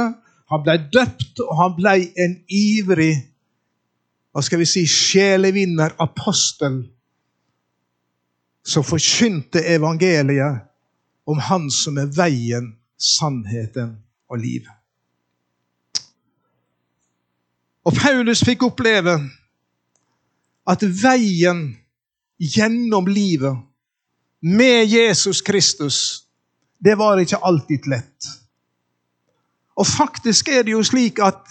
han 0.50 0.62
ble 0.64 0.78
døpt, 0.92 1.40
og 1.40 1.56
han 1.62 1.76
ble 1.78 1.94
en 2.20 2.36
ivrig 2.48 3.14
hva 4.34 4.42
skal 4.42 4.58
vi 4.58 4.66
si, 4.66 4.80
sjelevinner, 4.90 5.92
apostel, 6.02 6.80
som 8.66 8.82
forkynte 8.82 9.60
evangeliet 9.62 10.64
om 11.30 11.38
Han 11.38 11.68
som 11.70 12.00
er 12.02 12.08
veien, 12.10 12.72
sannheten 12.98 13.92
og 14.28 14.40
livet. 14.42 14.72
Og 17.84 17.94
Paulus 17.94 18.42
fikk 18.42 18.64
oppleve 18.66 19.14
at 20.66 20.82
veien 20.82 21.62
gjennom 22.40 23.06
livet 23.06 23.54
med 24.44 24.84
Jesus 24.84 25.42
Kristus, 25.42 26.24
det 26.78 26.94
var 26.94 27.16
ikke 27.16 27.40
alltid 27.40 27.86
lett. 27.88 28.26
Og 29.80 29.86
faktisk 29.88 30.50
er 30.52 30.66
det 30.66 30.74
jo 30.74 30.82
slik 30.84 31.18
at 31.24 31.48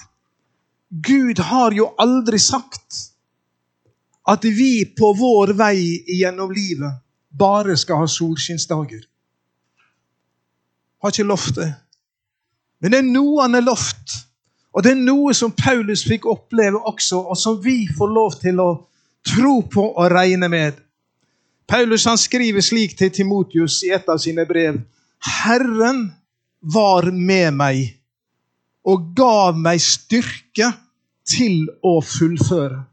Gud 0.93 1.41
har 1.41 1.73
jo 1.73 1.89
aldri 1.97 2.37
sagt 2.37 2.99
at 4.29 4.45
vi 4.45 4.85
på 4.93 5.09
vår 5.17 5.55
vei 5.57 6.03
gjennom 6.19 6.53
livet 6.53 7.01
bare 7.33 7.73
skal 7.81 8.03
ha 8.03 8.07
solskinnsdager. 8.07 9.01
Har 11.01 11.11
ikke 11.11 11.25
lovt 11.27 11.57
det. 11.57 11.71
Men 12.77 12.93
det 12.93 13.01
er 13.01 13.09
noe 13.09 13.41
han 13.41 13.57
har 13.57 13.65
lovt. 13.65 14.19
Og 14.73 14.85
det 14.85 14.93
er 14.93 15.01
noe 15.01 15.33
som 15.33 15.57
Paulus 15.57 16.05
fikk 16.05 16.29
oppleve 16.29 16.77
også, 16.77 17.25
og 17.25 17.37
som 17.41 17.57
vi 17.63 17.87
får 17.97 18.13
lov 18.13 18.37
til 18.41 18.61
å 18.61 18.71
tro 19.25 19.59
på 19.65 19.89
og 19.89 20.13
regne 20.13 20.49
med. 20.49 20.77
Paulus 21.67 22.05
han 22.05 22.17
skriver 22.17 22.61
slik 22.61 22.97
til 22.97 23.11
Timotius 23.13 23.81
i 23.87 23.91
et 23.95 24.07
av 24.09 24.19
sine 24.21 24.45
brev. 24.45 24.81
Herren 25.43 26.05
var 26.59 27.09
med 27.11 27.53
meg 27.55 27.83
og 28.83 29.13
gav 29.15 29.57
meg 29.57 29.79
styrke 29.81 30.73
til 31.27 31.69
å 31.83 31.99
fullføre. 32.03 32.83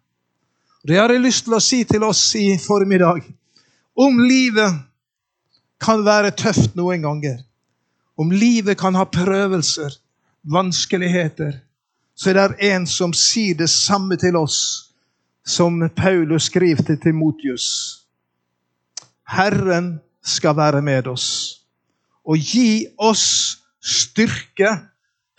Det 0.87 0.97
har 0.97 1.13
jeg 1.13 1.23
lyst 1.25 1.45
til 1.45 1.57
å 1.57 1.63
si 1.63 1.83
til 1.85 2.05
oss 2.07 2.23
i 2.39 2.55
formiddag. 2.63 3.25
Om 3.99 4.23
livet 4.25 4.79
kan 5.83 6.05
være 6.07 6.31
tøft 6.37 6.77
noen 6.79 7.03
ganger, 7.05 7.41
om 8.17 8.31
livet 8.33 8.79
kan 8.81 8.95
ha 8.97 9.05
prøvelser, 9.09 9.93
vanskeligheter, 10.41 11.59
så 12.15 12.31
er 12.31 12.39
det 12.39 12.71
en 12.71 12.87
som 12.89 13.13
sier 13.17 13.57
det 13.57 13.69
samme 13.73 14.17
til 14.21 14.37
oss 14.37 14.61
som 15.47 15.81
Paulus 15.97 16.51
skriver 16.51 16.85
til 16.85 17.01
Timotius. 17.01 18.00
Herren 19.31 19.99
skal 20.23 20.57
være 20.59 20.83
med 20.83 21.07
oss 21.11 21.29
og 22.27 22.39
gi 22.39 22.87
oss 23.01 23.27
styrke 23.81 24.73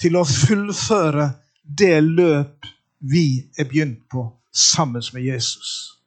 til 0.02 0.18
å 0.18 0.26
fullføre 0.26 1.28
det 1.62 1.98
løp 2.04 2.70
vi 3.12 3.26
er 3.58 3.68
begynt 3.70 4.04
på 4.10 4.26
sammen 4.52 5.04
med 5.14 5.26
Jesus. 5.26 5.98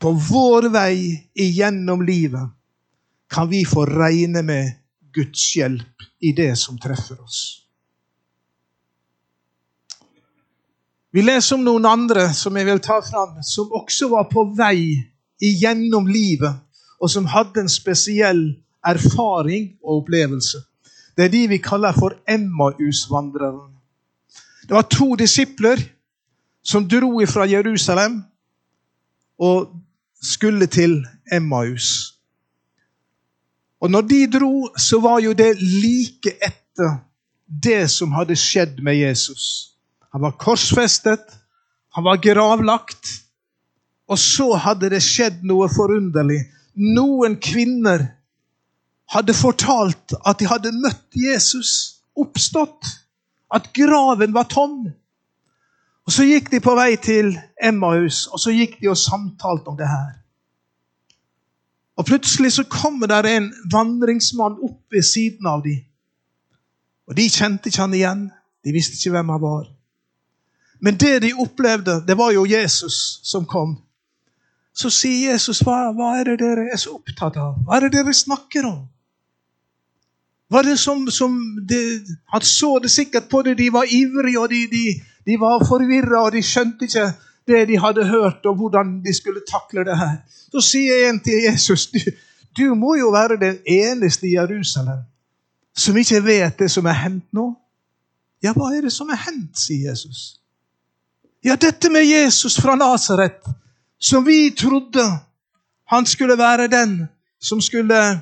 På 0.00 0.12
vår 0.12 0.70
vei 0.72 0.96
igjennom 1.34 2.02
livet 2.02 2.48
kan 3.30 3.48
vi 3.50 3.64
få 3.68 3.84
regne 3.86 4.42
med 4.42 4.72
Guds 5.12 5.42
hjelp 5.56 6.06
i 6.24 6.32
det 6.36 6.54
som 6.58 6.78
treffer 6.80 7.20
oss. 7.20 7.60
Vi 11.10 11.22
leser 11.22 11.58
om 11.58 11.64
noen 11.66 11.86
andre 11.90 12.28
som 12.34 12.56
jeg 12.56 12.68
vil 12.68 12.80
ta 12.82 13.00
fram, 13.02 13.40
som 13.42 13.72
også 13.74 14.08
var 14.12 14.28
på 14.30 14.44
vei 14.56 15.09
igjennom 15.40 16.06
livet, 16.06 16.60
og 17.00 17.10
som 17.10 17.26
hadde 17.26 17.60
en 17.60 17.68
spesiell 17.68 18.42
erfaring 18.86 19.72
og 19.84 20.02
opplevelse. 20.02 20.60
Det 21.16 21.24
er 21.24 21.32
de 21.32 21.48
vi 21.48 21.58
kaller 21.58 21.92
for 21.92 22.16
Emmaus-vandrerne. 22.28 23.72
Det 24.62 24.76
var 24.76 24.82
to 24.82 25.14
disipler 25.14 25.80
som 26.62 26.88
dro 26.88 27.24
fra 27.26 27.48
Jerusalem 27.48 28.22
og 29.38 29.72
skulle 30.22 30.66
til 30.66 31.06
Emmaus. 31.32 32.14
Og 33.80 33.90
når 33.90 34.00
de 34.00 34.26
dro, 34.38 34.68
så 34.78 35.00
var 35.00 35.20
jo 35.24 35.32
det 35.32 35.56
like 35.62 36.36
etter 36.44 37.00
det 37.64 37.90
som 37.90 38.12
hadde 38.12 38.36
skjedd 38.36 38.82
med 38.84 39.00
Jesus. 39.00 39.72
Han 40.12 40.22
var 40.22 40.36
korsfestet, 40.38 41.24
han 41.96 42.04
var 42.04 42.20
gravlagt, 42.22 43.08
og 44.10 44.18
så 44.18 44.54
hadde 44.58 44.90
det 44.90 45.02
skjedd 45.04 45.44
noe 45.46 45.68
forunderlig. 45.70 46.40
Noen 46.74 47.36
kvinner 47.42 48.08
hadde 49.14 49.34
fortalt 49.34 50.14
at 50.26 50.40
de 50.40 50.48
hadde 50.50 50.74
møtt 50.74 51.18
Jesus, 51.18 52.02
oppstått, 52.18 52.86
at 53.54 53.70
graven 53.74 54.34
var 54.34 54.48
tom. 54.50 54.82
Og 56.06 56.14
Så 56.14 56.26
gikk 56.26 56.50
de 56.50 56.58
på 56.62 56.74
vei 56.74 56.96
til 56.98 57.36
Emmaus, 57.62 58.26
og 58.32 58.40
så 58.42 58.50
gikk 58.54 58.80
de 58.80 58.90
og 58.90 58.98
samtalte 58.98 59.70
om 59.70 59.76
det 59.78 59.86
her. 59.86 60.16
Og 61.98 62.06
Plutselig 62.06 62.52
så 62.56 62.64
kommer 62.64 63.06
der 63.06 63.28
en 63.28 63.50
vandringsmann 63.70 64.58
opp 64.58 64.80
ved 64.90 65.06
siden 65.06 65.46
av 65.46 65.62
dem. 65.62 65.84
Og 67.06 67.16
De 67.16 67.28
kjente 67.30 67.70
ikke 67.70 67.82
han 67.82 67.94
igjen. 67.94 68.24
De 68.64 68.72
visste 68.72 68.98
ikke 68.98 69.14
hvem 69.18 69.30
han 69.34 69.42
var. 69.42 69.70
Men 70.80 70.96
det 70.96 71.22
de 71.22 71.34
opplevde, 71.34 72.00
det 72.06 72.16
var 72.16 72.32
jo 72.32 72.46
Jesus 72.48 73.20
som 73.22 73.46
kom. 73.46 73.76
Så 74.74 74.90
sier 74.94 75.32
Jesus, 75.32 75.60
hva, 75.66 75.90
hva 75.96 76.14
er 76.20 76.30
det 76.30 76.40
dere 76.40 76.68
er 76.72 76.78
så 76.78 76.94
opptatt 76.96 77.36
av? 77.40 77.58
Hva 77.66 77.76
er 77.76 77.88
det 77.88 77.98
dere 77.98 78.14
snakker 78.14 78.68
om? 78.68 78.80
var 80.50 80.62
det 80.62 80.78
som, 80.78 81.10
som 81.10 81.58
de, 81.68 82.04
Han 82.26 82.40
så 82.40 82.78
det 82.78 82.90
sikkert 82.90 83.28
på 83.28 83.42
det. 83.42 83.54
De 83.58 83.72
var 83.72 83.84
ivrige, 83.84 84.38
og 84.38 84.48
de, 84.50 84.66
de, 84.70 85.02
de 85.26 85.40
var 85.40 85.64
forvirra, 85.66 86.24
og 86.24 86.32
de 86.32 86.42
skjønte 86.42 86.88
ikke 86.88 87.12
det 87.46 87.68
de 87.68 87.78
hadde 87.78 88.06
hørt, 88.06 88.46
og 88.46 88.56
hvordan 88.56 88.98
de 89.04 89.14
skulle 89.14 89.40
takle 89.46 89.84
det 89.86 89.98
her. 89.98 90.16
Så 90.50 90.60
sier 90.60 91.08
en 91.08 91.20
til 91.20 91.44
Jesus 91.46 91.86
du, 91.86 92.00
du 92.58 92.74
må 92.74 92.96
jo 92.98 93.12
være 93.14 93.38
den 93.40 93.58
eneste 93.66 94.26
i 94.26 94.34
Jerusalem 94.34 95.06
som 95.76 95.96
ikke 95.96 96.24
vet 96.24 96.58
det 96.58 96.70
som 96.70 96.86
er 96.86 96.98
hendt 96.98 97.28
nå. 97.32 97.46
Ja, 98.42 98.52
hva 98.52 98.72
er 98.74 98.82
det 98.84 98.92
som 98.92 99.08
er 99.10 99.20
hendt, 99.22 99.54
sier 99.58 99.90
Jesus. 99.90 100.40
Ja, 101.44 101.54
dette 101.56 101.88
med 101.90 102.04
Jesus 102.04 102.58
fra 102.60 102.74
Nasaret, 102.76 103.46
som 104.00 104.24
vi 104.24 104.50
trodde 104.56 105.04
han 105.90 106.06
skulle 106.06 106.38
være 106.38 106.68
den 106.70 107.04
som 107.40 107.60
skulle 107.60 108.20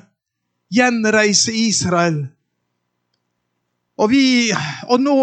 gjenreise 0.73 1.53
Israel. 1.53 2.23
Og, 3.99 4.09
vi, 4.09 4.51
og 4.87 5.01
nå 5.03 5.15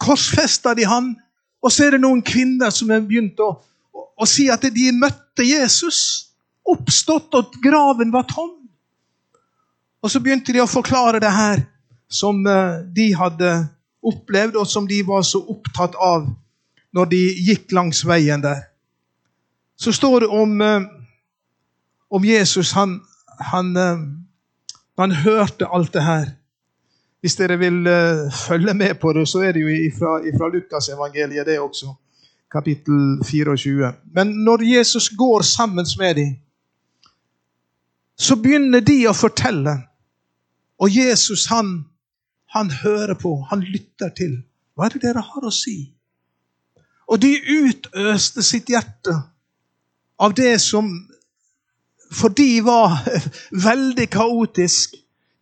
korsfester 0.00 0.76
de 0.78 0.86
han, 0.88 1.12
og 1.60 1.72
så 1.72 1.86
er 1.86 1.96
det 1.96 2.04
noen 2.04 2.22
kvinner 2.24 2.72
som 2.72 2.92
har 2.92 3.02
begynt 3.04 3.40
å, 3.44 3.50
å, 3.92 4.06
å 4.16 4.28
si 4.28 4.48
at 4.52 4.64
de 4.64 4.86
møtte 4.96 5.44
Jesus. 5.44 6.30
Oppstått, 6.70 7.34
og 7.34 7.56
graven 7.60 8.12
var 8.14 8.28
tom. 8.30 8.54
Og 10.00 10.12
så 10.12 10.22
begynte 10.22 10.54
de 10.54 10.62
å 10.62 10.70
forklare 10.70 11.20
det 11.20 11.32
her 11.34 11.64
som 12.10 12.40
eh, 12.46 12.80
de 12.94 13.10
hadde 13.16 13.50
opplevd, 14.06 14.56
og 14.56 14.68
som 14.68 14.86
de 14.88 15.02
var 15.04 15.26
så 15.26 15.42
opptatt 15.52 15.98
av 16.00 16.30
når 16.96 17.10
de 17.10 17.20
gikk 17.50 17.74
langs 17.76 18.00
veien 18.06 18.40
der. 18.42 18.69
Så 19.80 19.92
står 19.96 20.20
det 20.20 20.28
om, 20.28 20.60
eh, 20.60 20.82
om 22.10 22.24
Jesus. 22.24 22.72
Han, 22.72 23.00
han, 23.52 23.76
eh, 23.76 23.98
han 24.98 25.12
hørte 25.12 25.66
alt 25.66 25.92
det 25.92 26.04
her. 26.04 26.26
Hvis 27.20 27.36
dere 27.36 27.58
vil 27.58 27.84
følge 28.32 28.74
med 28.74 28.94
på 29.00 29.12
det, 29.12 29.26
så 29.28 29.42
er 29.44 29.52
det 29.52 29.60
jo 29.60 29.68
ifra 29.68 30.48
Lukasevangeliet, 30.48 31.46
det 31.46 31.58
også. 31.60 31.92
Kapittel 32.52 33.20
24. 33.24 33.92
Men 34.14 34.26
når 34.26 34.62
Jesus 34.64 35.08
går 35.08 35.42
sammen 35.42 35.86
med 35.98 36.14
dem, 36.14 36.36
så 38.16 38.36
begynner 38.36 38.80
de 38.80 39.04
å 39.08 39.12
fortelle 39.12 39.76
og 40.80 40.96
Jesus, 40.96 41.44
han, 41.46 41.84
han 42.48 42.70
hører 42.70 43.14
på, 43.14 43.34
han 43.50 43.60
lytter 43.60 44.08
til. 44.16 44.38
Hva 44.74 44.86
er 44.86 44.96
det 44.96 45.02
dere 45.04 45.24
har 45.24 45.44
å 45.44 45.52
si? 45.52 45.92
Og 47.10 47.20
de 47.20 47.34
utøste 47.36 48.42
sitt 48.46 48.70
hjerte 48.72 49.12
av 50.20 50.34
det 50.36 50.58
som 50.60 50.90
for 52.12 52.28
de 52.28 52.60
var 52.66 52.98
veldig 53.68 54.08
kaotisk. 54.10 54.94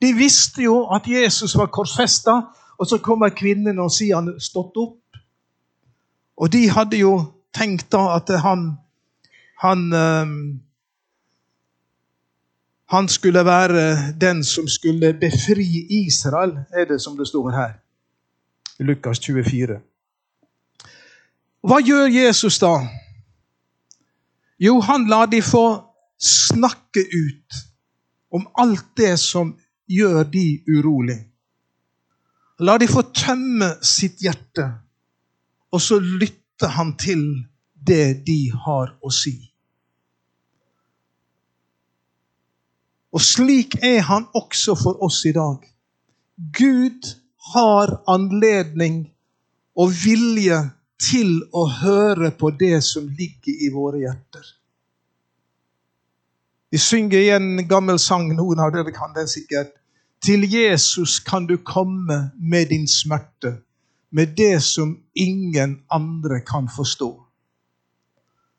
De 0.03 0.13
visste 0.15 0.63
jo 0.63 0.83
at 0.95 1.09
Jesus 1.09 1.57
var 1.57 1.73
korsfesta, 1.73 2.41
og 2.79 2.87
så 2.87 3.01
kommer 3.03 3.35
kvinnen 3.35 3.81
og 3.83 3.91
sier 3.93 4.21
han 4.21 4.37
stått 4.41 4.77
opp. 4.79 5.01
Og 6.39 6.53
de 6.53 6.69
hadde 6.71 7.01
jo 7.01 7.15
tenkt 7.57 7.89
da 7.91 8.05
at 8.15 8.31
han, 8.45 8.69
han 9.65 9.89
han 12.89 13.09
skulle 13.09 13.45
være 13.45 14.13
den 14.21 14.45
som 14.45 14.69
skulle 14.69 15.13
befri 15.13 15.87
Israel, 16.07 16.59
er 16.73 16.85
det 16.85 17.01
som 17.03 17.17
det 17.19 17.27
står 17.29 17.51
her. 17.51 17.73
Lukas 18.79 19.19
24. 19.19 19.81
Hva 21.61 21.81
gjør 21.85 22.07
Jesus 22.07 22.59
da? 22.59 22.87
Jo, 24.59 24.81
han 24.81 25.07
lar 25.07 25.27
de 25.31 25.43
få 25.43 25.65
snakke 26.19 27.01
ut 27.01 27.59
om 28.35 28.49
alt 28.59 28.97
det 28.97 29.15
som 29.23 29.55
gjør 29.87 30.25
de 30.33 30.47
urolig. 30.67 31.19
La 32.59 32.75
de 32.79 32.89
få 32.91 33.05
tømme 33.15 33.77
sitt 33.87 34.19
hjerte, 34.25 34.67
og 35.71 35.83
så 35.83 36.01
lytter 36.03 36.75
han 36.75 36.97
til 36.99 37.23
det 37.87 38.25
de 38.27 38.41
har 38.67 38.97
å 38.99 39.13
si. 39.15 39.37
Og 43.15 43.23
slik 43.25 43.79
er 43.85 44.03
han 44.05 44.27
også 44.37 44.75
for 44.77 44.99
oss 45.07 45.23
i 45.31 45.33
dag. 45.33 45.63
Gud 46.59 47.07
har 47.55 47.95
anledning 48.11 49.07
og 49.79 49.95
vilje 50.03 50.59
til 50.99 51.43
å 51.55 51.65
høre 51.81 52.31
på 52.35 52.51
det 52.59 52.81
som 52.85 53.07
ligger 53.09 53.67
i 53.67 53.71
våre 53.75 54.03
hjerter. 54.03 54.55
Vi 56.71 56.79
synger 56.79 57.19
i 57.19 57.31
en 57.33 57.63
gammel 57.69 58.01
sang, 58.03 58.29
noen 58.37 58.61
av 58.61 58.75
dere 58.75 58.93
kan 58.93 59.15
den 59.17 59.31
sikkert. 59.31 59.73
Til 60.21 60.45
Jesus 60.51 61.21
kan 61.25 61.47
du 61.47 61.57
komme 61.63 62.19
med 62.35 62.69
din 62.75 62.89
smerte, 62.91 63.61
med 64.11 64.35
det 64.37 64.59
som 64.65 64.97
ingen 65.15 65.79
andre 65.91 66.41
kan 66.45 66.69
forstå. 66.69 67.13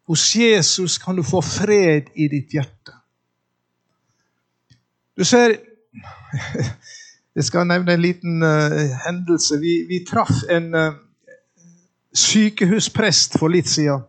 Hos 0.09 0.35
Jesus 0.35 0.97
kan 0.97 1.19
du 1.19 1.23
få 1.23 1.41
fred 1.45 2.09
i 2.15 2.29
ditt 2.31 2.53
hjerte. 2.53 2.95
Du 5.17 5.25
ser 5.25 5.57
Jeg 7.35 7.45
skal 7.45 7.67
nevne 7.69 7.93
en 7.93 8.01
liten 8.01 8.41
uh, 8.43 8.89
hendelse. 9.05 9.59
Vi, 9.61 9.85
vi 9.87 10.01
traff 10.03 10.41
en 10.49 10.73
uh, 10.75 10.95
sykehusprest 12.15 13.37
for 13.39 13.51
litt 13.53 13.69
siden. 13.69 14.05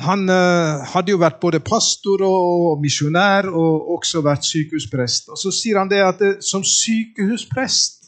Han 0.00 0.24
uh, 0.32 0.80
hadde 0.94 1.12
jo 1.12 1.20
vært 1.20 1.40
både 1.42 1.60
pastor 1.60 2.22
og 2.24 2.80
misjonær 2.80 3.50
og 3.52 3.90
også 3.98 4.22
vært 4.24 4.46
sykehusprest. 4.48 5.28
Og 5.28 5.38
Så 5.38 5.52
sier 5.52 5.78
han 5.78 5.90
det 5.90 6.00
at 6.00 6.22
det, 6.22 6.30
som 6.44 6.64
sykehusprest 6.64 8.00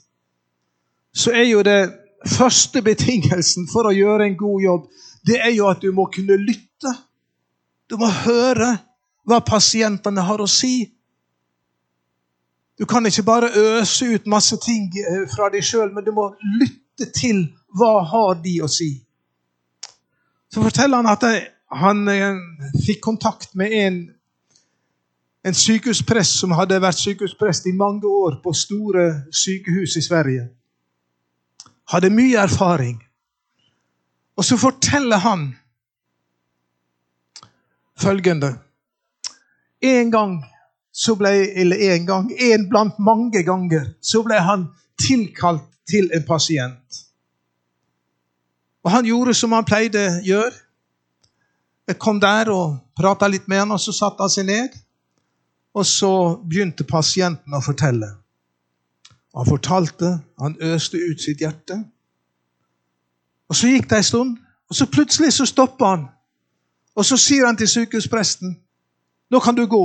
så 1.12 1.34
er 1.36 1.44
jo 1.44 1.60
det 1.60 1.92
første 2.24 2.80
betingelsen 2.82 3.66
for 3.68 3.90
å 3.90 3.92
gjøre 3.92 4.24
en 4.24 4.36
god 4.40 4.62
jobb, 4.64 4.86
det 5.28 5.36
er 5.44 5.52
jo 5.52 5.68
at 5.68 5.82
du 5.82 5.90
må 5.92 6.06
kunne 6.14 6.38
lytte. 6.40 6.94
Du 7.90 7.98
må 8.00 8.08
høre 8.08 8.70
hva 9.28 9.42
pasientene 9.44 10.24
har 10.24 10.40
å 10.40 10.48
si. 10.48 10.88
Du 12.80 12.86
kan 12.88 13.04
ikke 13.06 13.22
bare 13.22 13.52
øse 13.52 14.08
ut 14.14 14.26
masse 14.26 14.56
ting 14.64 14.88
eh, 14.98 15.26
fra 15.30 15.50
deg 15.52 15.64
sjøl, 15.66 15.92
men 15.92 16.06
du 16.06 16.14
må 16.16 16.30
lytte 16.56 16.81
til 17.14 17.44
hva 17.76 18.02
har 18.04 18.40
de 18.44 18.58
å 18.62 18.68
si. 18.70 18.90
Så 20.52 20.62
forteller 20.62 21.00
han 21.00 21.08
at 21.08 21.24
han 21.82 22.08
eh, 22.12 22.40
fikk 22.84 23.00
kontakt 23.04 23.54
med 23.56 23.72
en, 23.72 24.00
en 25.44 25.56
sykehusprest 25.56 26.42
som 26.42 26.52
hadde 26.56 26.80
vært 26.82 27.00
sykehusprest 27.00 27.70
i 27.70 27.76
mange 27.76 28.08
år 28.08 28.40
på 28.44 28.52
store 28.56 29.06
sykehus 29.32 29.96
i 29.96 30.04
Sverige. 30.04 30.50
Hadde 31.92 32.12
mye 32.12 32.44
erfaring. 32.44 33.00
Og 34.36 34.44
så 34.44 34.56
forteller 34.60 35.24
han 35.24 35.48
følgende 37.96 38.54
en 39.82 40.10
gang 40.10 40.38
så 40.92 41.14
ble, 41.16 41.30
eller 41.56 41.80
en 41.94 42.06
gang, 42.06 42.32
en 42.38 42.68
blant 42.68 42.98
mange 43.00 43.42
ganger, 43.42 43.94
så 44.04 44.20
ble 44.26 44.38
han 44.44 44.66
tilkalt 45.00 45.71
til 45.88 46.10
en 46.14 46.24
pasient. 46.26 47.02
Og 48.82 48.90
han 48.90 49.06
gjorde 49.06 49.34
som 49.34 49.52
han 49.54 49.66
pleide 49.66 50.02
å 50.08 50.22
gjøre. 50.26 50.54
Jeg 51.88 51.98
kom 51.98 52.20
der 52.22 52.50
og 52.50 52.78
prata 52.98 53.28
litt 53.30 53.48
med 53.50 53.62
han, 53.62 53.74
og 53.74 53.80
så 53.80 53.94
satte 53.94 54.22
han 54.22 54.32
seg 54.32 54.46
ned. 54.48 54.74
Og 55.74 55.86
så 55.86 56.12
begynte 56.42 56.84
pasienten 56.84 57.54
å 57.54 57.62
fortelle. 57.64 58.10
Han 59.32 59.48
fortalte, 59.48 60.18
han 60.40 60.56
øste 60.60 60.98
ut 61.00 61.22
sitt 61.22 61.40
hjerte. 61.40 61.78
Og 63.48 63.56
Så 63.56 63.68
gikk 63.68 63.88
det 63.90 63.96
en 63.96 64.04
stund, 64.04 64.36
og 64.68 64.76
så 64.76 64.86
plutselig 64.86 65.32
så 65.32 65.46
stoppa 65.46 65.86
han. 65.94 66.06
Og 66.96 67.04
så 67.04 67.16
sier 67.16 67.46
han 67.46 67.56
til 67.56 67.68
sykehuspresten 67.68 68.58
nå 69.32 69.40
kan 69.40 69.56
du 69.56 69.66
gå. 69.66 69.84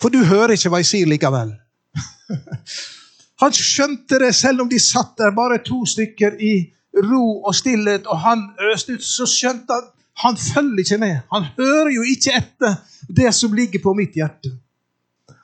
For 0.00 0.08
du 0.08 0.24
hører 0.24 0.56
ikke 0.56 0.70
hva 0.72 0.80
jeg 0.80 0.88
sier 0.88 1.08
likevel. 1.08 1.52
Han 3.40 3.52
skjønte 3.52 4.18
det, 4.22 4.34
selv 4.34 4.64
om 4.64 4.68
de 4.68 4.78
satt 4.80 5.16
der 5.18 5.34
bare 5.36 5.58
to 5.64 5.82
stykker 5.86 6.38
i 6.40 6.54
ro 7.04 7.42
og 7.44 7.54
stillhet, 7.54 8.06
og 8.06 8.22
han 8.24 8.46
øste 8.72 8.96
ut, 8.96 9.04
så 9.04 9.26
skjønte 9.28 9.76
han 9.76 9.92
han 10.16 10.36
følger 10.36 10.78
ikke 10.78 10.98
med. 10.98 11.18
Han 11.32 11.44
hører 11.58 11.90
jo 11.92 12.02
ikke 12.02 12.32
etter 12.38 12.76
det 13.16 13.34
som 13.34 13.52
ligger 13.52 13.82
på 13.84 13.92
mitt 13.94 14.16
hjerte. 14.16 14.54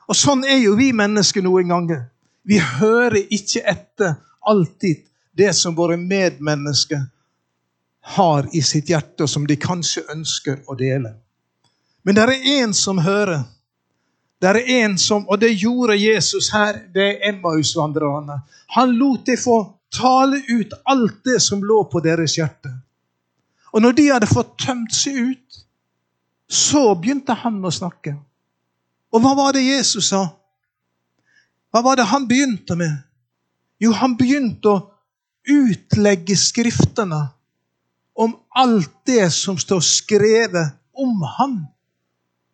Og 0.08 0.16
sånn 0.16 0.44
er 0.48 0.62
jo 0.62 0.76
vi 0.78 0.92
mennesker 0.96 1.44
noen 1.44 1.68
ganger. 1.68 2.06
Vi 2.48 2.58
hører 2.58 3.20
ikke 3.20 3.62
etter 3.68 4.14
alltid 4.48 5.04
det 5.36 5.52
som 5.56 5.76
våre 5.76 5.98
medmennesker 6.00 7.04
har 8.16 8.48
i 8.52 8.62
sitt 8.64 8.88
hjerte, 8.90 9.24
og 9.24 9.30
som 9.30 9.44
de 9.46 9.56
kanskje 9.60 10.06
ønsker 10.10 10.64
å 10.66 10.74
dele. 10.76 11.12
Men 12.02 12.16
det 12.16 12.24
er 12.24 12.48
én 12.56 12.72
som 12.74 12.98
hører. 12.98 13.44
Det 14.42 14.48
er 14.50 14.82
en 14.82 14.96
som, 14.98 15.22
Og 15.28 15.38
det 15.40 15.52
gjorde 15.54 15.94
Jesus 15.96 16.48
her 16.50 16.72
Det 16.72 16.94
ved 16.94 17.28
Emmausvandrerne. 17.28 18.40
Han 18.74 18.96
lot 18.98 19.26
dem 19.26 19.38
få 19.38 19.58
tale 19.92 20.42
ut 20.48 20.72
alt 20.84 21.24
det 21.24 21.38
som 21.42 21.62
lå 21.62 21.84
på 21.84 22.00
deres 22.00 22.34
hjerte. 22.36 22.72
Og 23.72 23.82
når 23.82 23.92
de 23.92 24.08
hadde 24.08 24.26
fått 24.26 24.58
tømt 24.58 24.94
seg 24.94 25.16
ut, 25.16 25.58
så 26.48 26.94
begynte 26.94 27.36
han 27.38 27.60
å 27.64 27.70
snakke. 27.70 28.16
Og 29.12 29.20
hva 29.22 29.34
var 29.36 29.52
det 29.52 29.62
Jesus 29.62 30.10
sa? 30.10 30.26
Hva 31.72 31.82
var 31.84 31.96
det 31.96 32.08
han 32.10 32.26
begynte 32.28 32.76
med? 32.76 32.98
Jo, 33.80 33.92
han 33.92 34.16
begynte 34.16 34.68
å 34.68 34.82
utlegge 35.48 36.36
Skriftene 36.36 37.22
om 38.12 38.34
alt 38.58 38.92
det 39.08 39.30
som 39.32 39.56
står 39.58 39.80
skrevet 39.80 40.74
om 40.92 41.22
ham. 41.38 41.62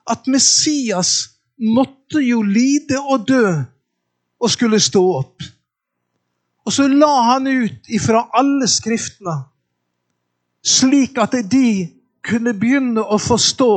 at 0.09 0.25
Messias 0.27 1.38
måtte 1.59 2.23
jo 2.23 2.43
lide 2.43 3.01
og 3.01 3.27
dø 3.29 3.47
og 4.39 4.51
skulle 4.51 4.81
stå 4.81 5.03
opp. 5.19 5.43
Og 6.67 6.73
så 6.73 6.89
la 6.89 7.13
han 7.33 7.47
ut 7.49 7.89
ifra 7.89 8.27
alle 8.37 8.69
skriftene, 8.69 9.39
slik 10.63 11.19
at 11.19 11.35
de 11.51 11.89
kunne 12.29 12.53
begynne 12.55 13.03
å 13.03 13.17
forstå 13.23 13.73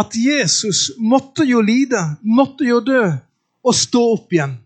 at 0.00 0.14
Jesus 0.14 0.90
måtte 0.98 1.46
jo 1.48 1.62
lide, 1.64 2.00
måtte 2.22 2.66
jo 2.66 2.80
dø 2.84 3.02
og 3.64 3.74
stå 3.74 4.02
opp 4.14 4.34
igjen. 4.36 4.58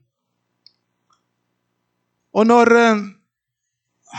Og 2.35 2.47
når 2.51 2.73
eh, 2.77 3.05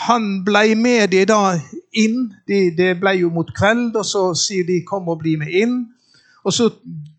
han 0.08 0.30
ble 0.48 0.64
med 0.80 1.12
de 1.12 1.26
da 1.28 1.58
inn 1.96 2.30
de, 2.48 2.70
Det 2.76 2.96
ble 3.00 3.14
jo 3.20 3.30
mot 3.32 3.52
kveld, 3.56 3.96
og 3.96 4.06
så 4.06 4.34
sier 4.36 4.66
de 4.68 4.82
'kom 4.84 5.08
og 5.10 5.20
bli 5.20 5.36
med 5.36 5.48
inn'. 5.48 5.95
Og 6.46 6.54
så 6.54 6.70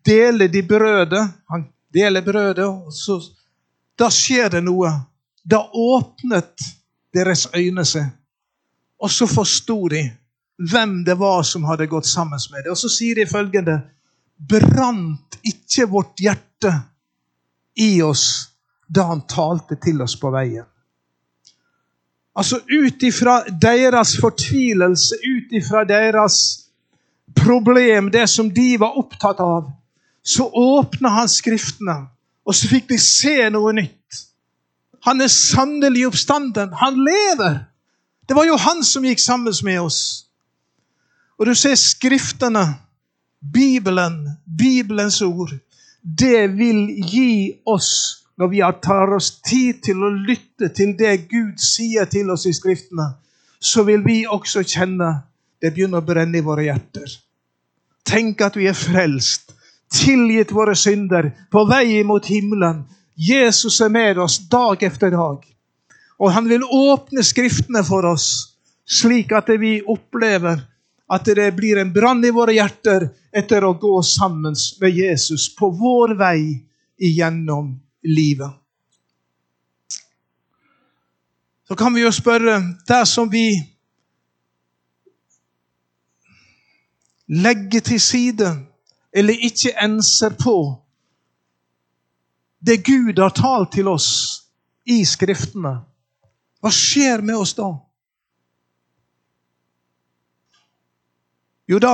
deler 0.05 0.47
de 0.47 0.63
brødet. 0.63 1.23
Han 1.51 1.67
deler 1.93 2.23
brødet, 2.25 2.65
og 2.65 2.93
så 2.93 3.21
Da 3.97 4.11
skjer 4.13 4.51
det 4.53 4.59
noe. 4.61 4.91
Da 5.41 5.57
åpnet 5.73 6.61
deres 7.13 7.47
øyne 7.55 7.85
seg, 7.85 8.11
og 9.01 9.09
så 9.09 9.25
forsto 9.25 9.87
de 9.89 10.03
hvem 10.69 10.99
det 11.05 11.15
var 11.17 11.41
som 11.43 11.65
hadde 11.65 11.87
gått 11.89 12.05
sammen 12.05 12.39
med 12.51 12.63
dem. 12.63 12.75
Og 12.75 12.77
så 12.77 12.89
sier 12.89 13.17
de 13.17 13.25
følgende 13.29 13.79
Brant 14.37 15.39
ikke 15.41 15.87
vårt 15.89 16.21
hjerte 16.21 16.73
i 17.81 18.01
oss 18.05 18.51
da 18.87 19.07
han 19.09 19.23
talte 19.27 19.79
til 19.81 20.01
oss 20.01 20.13
på 20.19 20.29
veien? 20.33 20.65
Altså 22.37 22.59
ut 22.61 23.03
ifra 23.03 23.39
deres 23.49 24.13
fortvilelse, 24.21 25.17
ut 25.25 25.55
ifra 25.57 25.81
deres 25.89 26.66
problem, 27.35 28.11
det 28.11 28.27
som 28.29 28.49
de 28.53 28.77
var 28.79 28.97
opptatt 28.97 29.39
av, 29.39 29.71
så 30.23 30.49
åpna 30.51 31.09
han 31.09 31.29
Skriftene, 31.29 32.07
og 32.47 32.55
så 32.55 32.69
fikk 32.71 32.89
de 32.89 32.99
se 33.01 33.49
noe 33.51 33.73
nytt. 33.75 34.23
Han 35.07 35.21
er 35.21 35.31
sannelig 35.31 36.07
oppstanden. 36.07 36.73
Han 36.73 36.99
lever! 37.03 37.59
Det 38.27 38.35
var 38.35 38.47
jo 38.47 38.57
han 38.59 38.83
som 38.83 39.05
gikk 39.07 39.21
sammen 39.23 39.53
med 39.63 39.79
oss. 39.81 40.27
Og 41.39 41.47
du 41.47 41.53
ser 41.55 41.75
Skriftene, 41.79 42.65
Bibelen, 43.53 44.37
Bibelens 44.57 45.21
ord, 45.21 45.53
det 46.01 46.57
vil 46.57 46.87
gi 47.07 47.53
oss 47.65 48.23
når 48.37 48.47
vi 48.47 48.61
tar 48.83 49.13
oss 49.15 49.31
tid 49.41 49.81
til 49.85 50.03
å 50.03 50.09
lytte 50.09 50.69
til 50.75 50.93
det 50.97 51.27
Gud 51.29 51.57
sier 51.61 52.05
til 52.09 52.29
oss 52.33 52.45
i 52.45 52.53
Skriftene, 52.53 53.13
så 53.59 53.83
vil 53.83 54.03
vi 54.05 54.25
også 54.29 54.63
kjenne 54.63 55.09
det 55.61 55.73
begynner 55.73 56.01
å 56.01 56.07
brenne 56.07 56.39
i 56.39 56.45
våre 56.45 56.67
hjerter. 56.67 57.11
Tenk 58.07 58.41
at 58.45 58.55
vi 58.55 58.67
er 58.69 58.77
frelst, 58.77 59.51
tilgitt 59.91 60.53
våre 60.55 60.75
synder, 60.75 61.31
på 61.51 61.65
vei 61.67 62.03
mot 62.07 62.25
himmelen. 62.25 62.85
Jesus 63.15 63.79
er 63.81 63.89
med 63.89 64.19
oss 64.21 64.37
dag 64.49 64.83
etter 64.83 65.11
dag. 65.11 65.43
Og 66.17 66.31
han 66.33 66.47
vil 66.49 66.63
åpne 66.63 67.23
Skriftene 67.25 67.83
for 67.85 68.05
oss, 68.05 68.57
slik 68.85 69.33
at 69.35 69.49
vi 69.59 69.79
opplever 69.81 70.61
at 71.07 71.25
det 71.25 71.51
blir 71.55 71.79
en 71.79 71.93
brann 71.93 72.23
i 72.25 72.33
våre 72.35 72.55
hjerter 72.55 73.07
etter 73.31 73.63
å 73.63 73.75
gå 73.79 73.95
sammen 74.03 74.55
med 74.81 74.95
Jesus 74.95 75.47
på 75.55 75.69
vår 75.71 76.15
vei 76.19 76.39
igjennom 76.97 77.75
livet. 78.03 78.51
Så 81.67 81.75
kan 81.75 81.93
vi 81.93 82.05
jo 82.05 82.11
spørre 82.15 82.61
Dersom 82.87 83.29
vi 83.31 83.59
legger 87.27 87.79
til 87.79 87.99
side 88.01 88.49
eller 89.13 89.33
ikke 89.33 89.73
enser 89.83 90.29
på 90.43 90.57
det 92.59 92.85
Gud 92.85 93.19
har 93.19 93.29
talt 93.29 93.71
til 93.73 93.87
oss 93.87 94.09
i 94.85 95.03
Skriftene, 95.05 95.73
hva 96.61 96.71
skjer 96.73 97.21
med 97.21 97.37
oss 97.37 97.53
da? 97.57 97.67
Jo, 101.67 101.79
da 101.83 101.93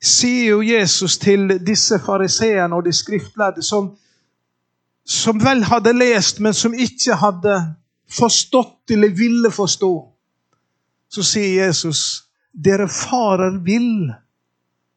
sier 0.00 0.50
jo 0.54 0.60
Jesus 0.64 1.16
til 1.20 1.56
disse 1.64 1.98
fariseerne 2.04 2.76
og 2.76 2.84
de 2.84 2.92
skriftlærde, 2.92 3.64
som, 3.64 3.94
som 5.04 5.40
vel 5.40 5.64
hadde 5.64 5.96
lest, 5.96 6.40
men 6.40 6.54
som 6.54 6.76
ikke 6.76 7.16
hadde 7.16 7.56
forstått 8.12 8.92
eller 8.92 9.16
ville 9.16 9.50
forstå. 9.52 9.92
Så 11.10 11.24
sier 11.26 11.66
Jesus, 11.66 12.29
dere 12.52 12.88
farer 12.88 13.58
vill 13.64 14.10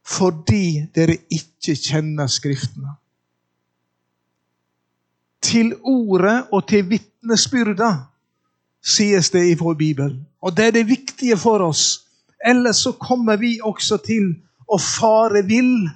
fordi 0.04 0.84
dere 0.96 1.16
ikke 1.32 1.76
kjenner 1.80 2.28
Skriftene. 2.28 2.98
Til 5.44 5.74
ordet 5.80 6.50
og 6.52 6.66
til 6.68 6.86
vitnesbyrda, 6.90 7.92
sies 8.84 9.30
det 9.32 9.44
i 9.48 9.58
vår 9.60 9.76
bibel. 9.80 10.16
Og 10.44 10.56
det 10.56 10.66
er 10.68 10.76
det 10.76 10.88
viktige 10.88 11.38
for 11.40 11.64
oss. 11.64 12.04
Ellers 12.44 12.84
så 12.84 12.92
kommer 13.00 13.40
vi 13.40 13.60
også 13.64 13.98
til 14.04 14.34
å 14.68 14.80
fare 14.80 15.44
vill 15.48 15.88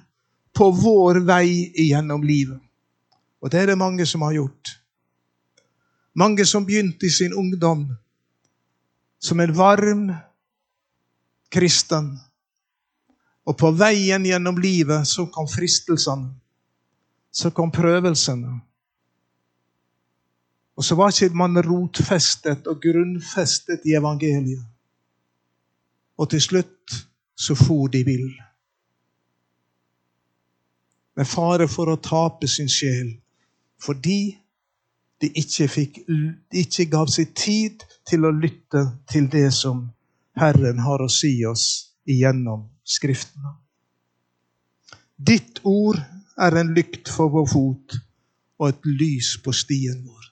på 0.55 0.69
vår 0.71 1.21
vei 1.27 1.71
gjennom 1.75 2.23
livet. 2.23 2.59
Og 3.43 3.51
det 3.51 3.61
er 3.61 3.71
det 3.71 3.79
mange 3.79 4.05
som 4.07 4.23
har 4.25 4.35
gjort. 4.37 4.77
Mange 6.17 6.45
som 6.45 6.65
begynte 6.65 7.05
i 7.05 7.13
sin 7.13 7.35
ungdom 7.35 7.85
som 9.19 9.39
en 9.39 9.53
varm 9.57 10.07
kristen. 11.51 12.11
Og 13.47 13.57
på 13.57 13.71
veien 13.79 14.25
gjennom 14.27 14.57
livet 14.59 15.07
så 15.07 15.27
kom 15.31 15.47
fristelsene. 15.47 16.31
Så 17.31 17.51
kom 17.55 17.71
prøvelsene. 17.71 18.55
Og 20.77 20.85
så 20.85 20.95
var 20.95 21.13
ikke 21.13 21.37
man 21.37 21.57
rotfestet 21.65 22.67
og 22.67 22.81
grunnfestet 22.81 23.85
i 23.85 23.95
evangeliet. 23.97 24.65
Og 26.17 26.29
til 26.29 26.41
slutt 26.41 26.97
så 27.37 27.55
for 27.55 27.87
de 27.93 28.03
vill 28.05 28.29
med 31.17 31.25
fare 31.25 31.65
for 31.69 31.89
å 31.89 32.01
tape 32.01 32.49
sin 32.49 32.69
sjel 32.69 33.15
fordi 33.81 34.37
de 35.21 35.29
ikke, 35.41 35.67
fikk, 35.69 35.99
de 36.05 36.61
ikke 36.61 36.85
gav 36.93 37.09
seg 37.09 37.31
tid 37.37 37.85
til 38.09 38.25
å 38.25 38.33
lytte 38.33 38.83
til 39.09 39.25
det 39.33 39.49
som 39.53 39.87
Herren 40.37 40.79
har 40.85 41.01
å 41.01 41.09
si 41.09 41.33
oss 41.45 41.93
igjennom 42.05 42.67
Skriftene. 42.87 43.55
Ditt 45.17 45.59
ord 45.65 45.97
er 46.37 46.55
en 46.59 46.75
lykt 46.77 47.09
for 47.09 47.33
vår 47.33 47.47
fot 47.49 47.97
og 48.61 48.67
et 48.69 48.85
lys 48.85 49.33
på 49.43 49.53
stien 49.55 49.97
vår. 50.05 50.27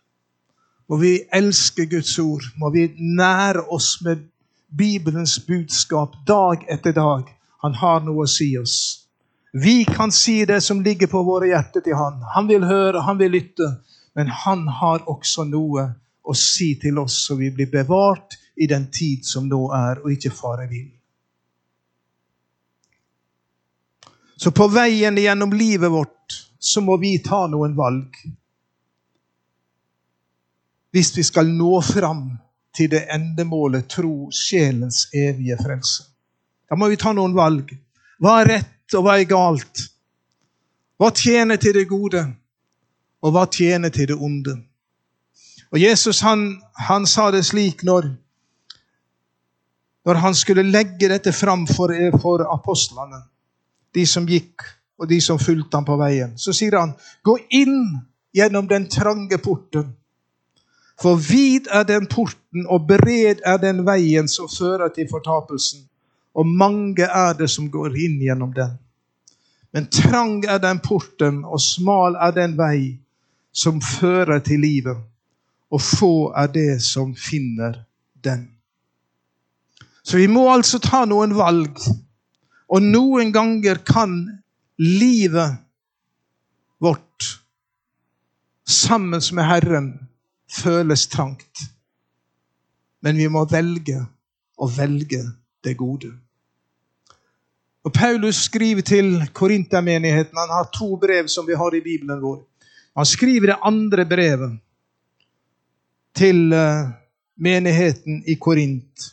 Må 0.89 0.99
vi 1.01 1.15
elske 1.33 1.87
Guds 1.89 2.13
ord, 2.21 2.45
må 2.61 2.69
vi 2.73 2.85
nære 2.95 3.65
oss 3.73 3.95
med 4.05 4.21
Bibelens 4.69 5.39
budskap 5.47 6.13
dag 6.27 6.63
etter 6.69 6.93
dag. 6.93 7.31
Han 7.65 7.73
har 7.81 8.05
noe 8.05 8.27
å 8.27 8.29
si 8.29 8.51
oss. 8.61 8.77
Vi 9.55 9.85
kan 9.89 10.11
si 10.11 10.43
det 10.45 10.61
som 10.61 10.83
ligger 10.85 11.09
på 11.09 11.23
våre 11.25 11.49
hjerter 11.49 11.81
til 11.81 11.95
Han. 11.97 12.21
Han 12.35 12.47
vil 12.47 12.65
høre, 12.67 13.01
han 13.01 13.17
vil 13.17 13.31
lytte. 13.31 13.71
Men 14.15 14.27
han 14.27 14.67
har 14.67 15.07
også 15.09 15.43
noe 15.49 15.89
å 16.25 16.33
si 16.37 16.73
til 16.81 16.97
oss, 17.01 17.19
så 17.27 17.37
vi 17.39 17.51
blir 17.53 17.69
bevart 17.71 18.37
i 18.55 18.67
den 18.67 18.87
tid 18.91 19.25
som 19.25 19.47
nå 19.49 19.61
er, 19.75 20.01
og 20.03 20.13
ikke 20.13 20.33
fare 20.33 20.67
vill. 20.69 20.89
Så 24.35 24.51
på 24.51 24.67
veien 24.67 25.17
gjennom 25.17 25.53
livet 25.55 25.91
vårt 25.91 26.39
så 26.59 26.81
må 26.81 26.97
vi 26.99 27.17
ta 27.23 27.45
noen 27.47 27.75
valg. 27.77 28.17
Hvis 30.91 31.13
vi 31.17 31.23
skal 31.23 31.47
nå 31.51 31.79
fram 31.85 32.27
til 32.75 32.89
det 32.91 33.05
endemålet 33.13 33.87
tro 33.91 34.31
sjelens 34.35 35.05
evige 35.15 35.57
frelse. 35.61 36.03
Da 36.67 36.75
må 36.75 36.89
vi 36.91 36.99
ta 36.99 37.13
noen 37.15 37.35
valg. 37.35 37.71
Hva 38.19 38.39
er 38.41 38.51
rett? 38.51 38.71
og 38.93 39.05
hva 39.05 39.17
er 39.17 39.29
galt? 39.29 39.85
Hva 40.99 41.09
tjener 41.15 41.57
til 41.59 41.73
det 41.75 41.87
gode, 41.89 42.21
og 43.25 43.33
hva 43.33 43.45
tjener 43.51 43.91
til 43.91 44.11
det 44.11 44.17
onde? 44.21 44.55
Og 45.75 45.81
Jesus 45.81 46.21
han, 46.23 46.45
han 46.87 47.03
sa 47.09 47.27
det 47.35 47.43
slik 47.43 47.83
når, 47.83 48.07
når 50.07 50.21
han 50.23 50.37
skulle 50.37 50.63
legge 50.63 51.09
dette 51.11 51.33
fram 51.35 51.65
for, 51.67 51.91
for 52.23 52.45
apostlene, 52.47 53.25
de 53.95 54.05
som 54.07 54.27
gikk, 54.29 54.63
og 54.95 55.09
de 55.11 55.19
som 55.19 55.39
fulgte 55.41 55.75
ham 55.75 55.87
på 55.87 55.97
veien. 55.99 56.37
Så 56.39 56.55
sier 56.55 56.77
han, 56.79 56.93
gå 57.27 57.35
inn 57.51 57.97
gjennom 58.35 58.69
den 58.71 58.87
trange 58.87 59.37
porten. 59.43 59.91
For 61.01 61.19
vid 61.19 61.67
er 61.67 61.83
den 61.83 62.07
porten, 62.07 62.63
og 62.71 62.87
bred 62.87 63.43
er 63.43 63.59
den 63.59 63.83
veien 63.83 64.31
som 64.31 64.47
fører 64.47 64.93
til 64.95 65.09
fortapelsen 65.11 65.83
og 66.35 66.47
mange 66.47 67.03
er 67.03 67.33
det 67.39 67.47
som 67.49 67.69
går 67.71 67.95
inn 67.95 68.19
gjennom 68.19 68.51
den. 68.53 68.75
Men 69.71 69.87
trang 69.91 70.43
er 70.47 70.59
den 70.59 70.79
porten, 70.83 71.43
og 71.45 71.61
smal 71.63 72.17
er 72.19 72.35
den 72.35 72.55
vei 72.59 72.97
som 73.55 73.79
fører 73.81 74.39
til 74.43 74.59
livet, 74.59 74.99
og 75.73 75.81
få 75.81 76.13
er 76.37 76.51
det 76.53 76.81
som 76.83 77.15
finner 77.17 77.81
den. 78.23 78.47
Så 80.05 80.17
vi 80.17 80.27
må 80.29 80.45
altså 80.53 80.79
ta 80.79 81.03
noen 81.09 81.33
valg, 81.37 81.79
og 82.69 82.81
noen 82.83 83.31
ganger 83.33 83.81
kan 83.85 84.17
livet 84.77 85.57
vårt 86.81 87.29
sammen 88.65 89.21
med 89.33 89.49
Herren 89.49 89.87
føles 90.49 91.07
trangt. 91.07 91.65
Men 93.01 93.17
vi 93.17 93.27
må 93.29 93.45
velge 93.49 94.01
å 94.57 94.69
velge 94.69 95.21
det 95.65 95.75
gode. 95.77 96.11
Og 97.85 97.93
Paulus 97.93 98.47
skriver 98.47 98.81
til 98.81 99.27
Korintermenigheten. 99.33 100.37
Han 100.37 100.53
har 100.53 100.69
to 100.73 100.95
brev 100.97 101.27
som 101.29 101.45
vi 101.45 101.57
har 101.57 101.75
i 101.75 101.83
Bibelen 101.85 102.21
vår. 102.21 102.39
Han 102.97 103.05
skriver 103.05 103.53
det 103.53 103.61
andre 103.61 104.05
brevet 104.09 104.55
til 106.15 106.53
eh, 106.53 106.87
menigheten 107.37 108.23
i 108.27 108.35
Korint. 108.35 109.11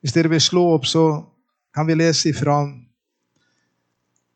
Hvis 0.00 0.12
dere 0.12 0.28
vil 0.28 0.40
slå 0.40 0.64
opp, 0.74 0.86
så 0.86 1.22
kan 1.74 1.86
vi 1.86 1.94
lese 1.94 2.28
ifra, 2.28 2.58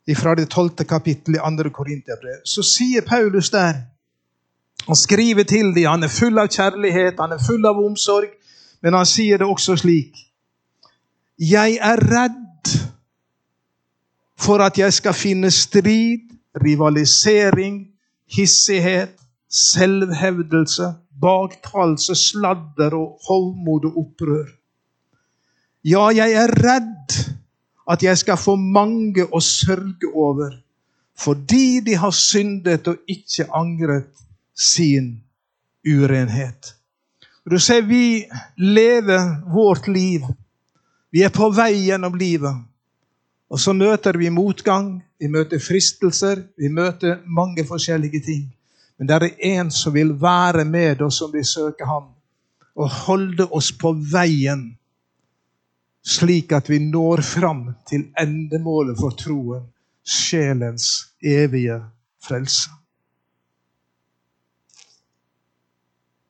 ifra 0.06 0.34
det 0.34 0.48
tolvte 0.50 0.84
kapittelet 0.84 1.38
i 1.38 1.44
andre 1.44 1.70
Korinterbrev. 1.70 2.40
Så 2.44 2.62
sier 2.62 3.06
Paulus 3.06 3.50
der 3.50 3.84
Han 4.86 4.96
skriver 4.96 5.42
til 5.42 5.74
dem. 5.74 5.84
Han 5.90 6.02
er 6.02 6.08
full 6.08 6.38
av 6.38 6.46
kjærlighet, 6.48 7.18
han 7.20 7.32
er 7.32 7.42
full 7.46 7.66
av 7.66 7.76
omsorg, 7.76 8.30
men 8.80 8.94
han 8.94 9.06
sier 9.06 9.36
det 9.36 9.46
også 9.46 9.76
slik. 9.76 10.16
Jeg 11.38 11.76
er 11.82 12.00
redd 12.00 12.72
for 14.38 14.62
at 14.64 14.78
jeg 14.78 14.92
skal 14.92 15.14
finne 15.14 15.50
strid, 15.50 16.30
rivalisering, 16.64 17.88
hissighet, 18.32 19.12
selvhevdelse, 19.48 20.92
baktalelse, 21.20 22.14
sladder 22.14 22.94
og 22.94 23.18
hovmod 23.28 23.88
og 23.90 24.00
opprør. 24.04 24.48
Ja, 25.84 26.08
jeg 26.12 26.32
er 26.36 26.52
redd 26.52 27.18
at 27.88 28.02
jeg 28.02 28.18
skal 28.20 28.36
få 28.36 28.56
mange 28.60 29.24
å 29.24 29.40
sørge 29.40 30.10
over, 30.12 30.52
fordi 31.18 31.80
de 31.86 31.96
har 31.96 32.12
syndet 32.14 32.88
og 32.90 33.00
ikke 33.08 33.48
angret 33.56 34.12
sin 34.54 35.16
urenhet. 35.86 36.74
Du 37.48 37.56
ser, 37.58 37.82
vi 37.88 38.26
lever 38.60 39.38
vårt 39.48 39.88
liv. 39.88 40.26
Vi 41.10 41.22
er 41.24 41.32
på 41.32 41.48
vei 41.56 41.72
gjennom 41.86 42.18
livet. 42.20 42.52
Og 43.48 43.60
så 43.60 43.72
møter 43.72 44.18
vi 44.20 44.28
motgang, 44.28 44.98
vi 45.16 45.30
møter 45.32 45.62
fristelser, 45.62 46.42
vi 46.60 46.68
møter 46.68 47.22
mange 47.24 47.64
forskjellige 47.64 48.20
ting. 48.26 48.44
Men 48.98 49.06
det 49.06 49.16
er 49.16 49.44
en 49.52 49.70
som 49.70 49.94
vil 49.94 50.12
være 50.20 50.64
med 50.66 51.02
oss 51.06 51.20
som 51.22 51.30
vi 51.32 51.44
søker 51.46 51.86
ham, 51.86 52.10
og 52.78 52.90
holde 53.06 53.46
oss 53.54 53.70
på 53.78 53.92
veien, 54.12 54.72
slik 56.02 56.52
at 56.52 56.70
vi 56.70 56.80
når 56.82 57.22
fram 57.26 57.62
til 57.90 58.08
endemålet 58.18 58.98
for 58.98 59.14
troen, 59.18 59.68
sjelens 60.02 61.12
evige 61.22 61.78
frelse. 62.24 62.70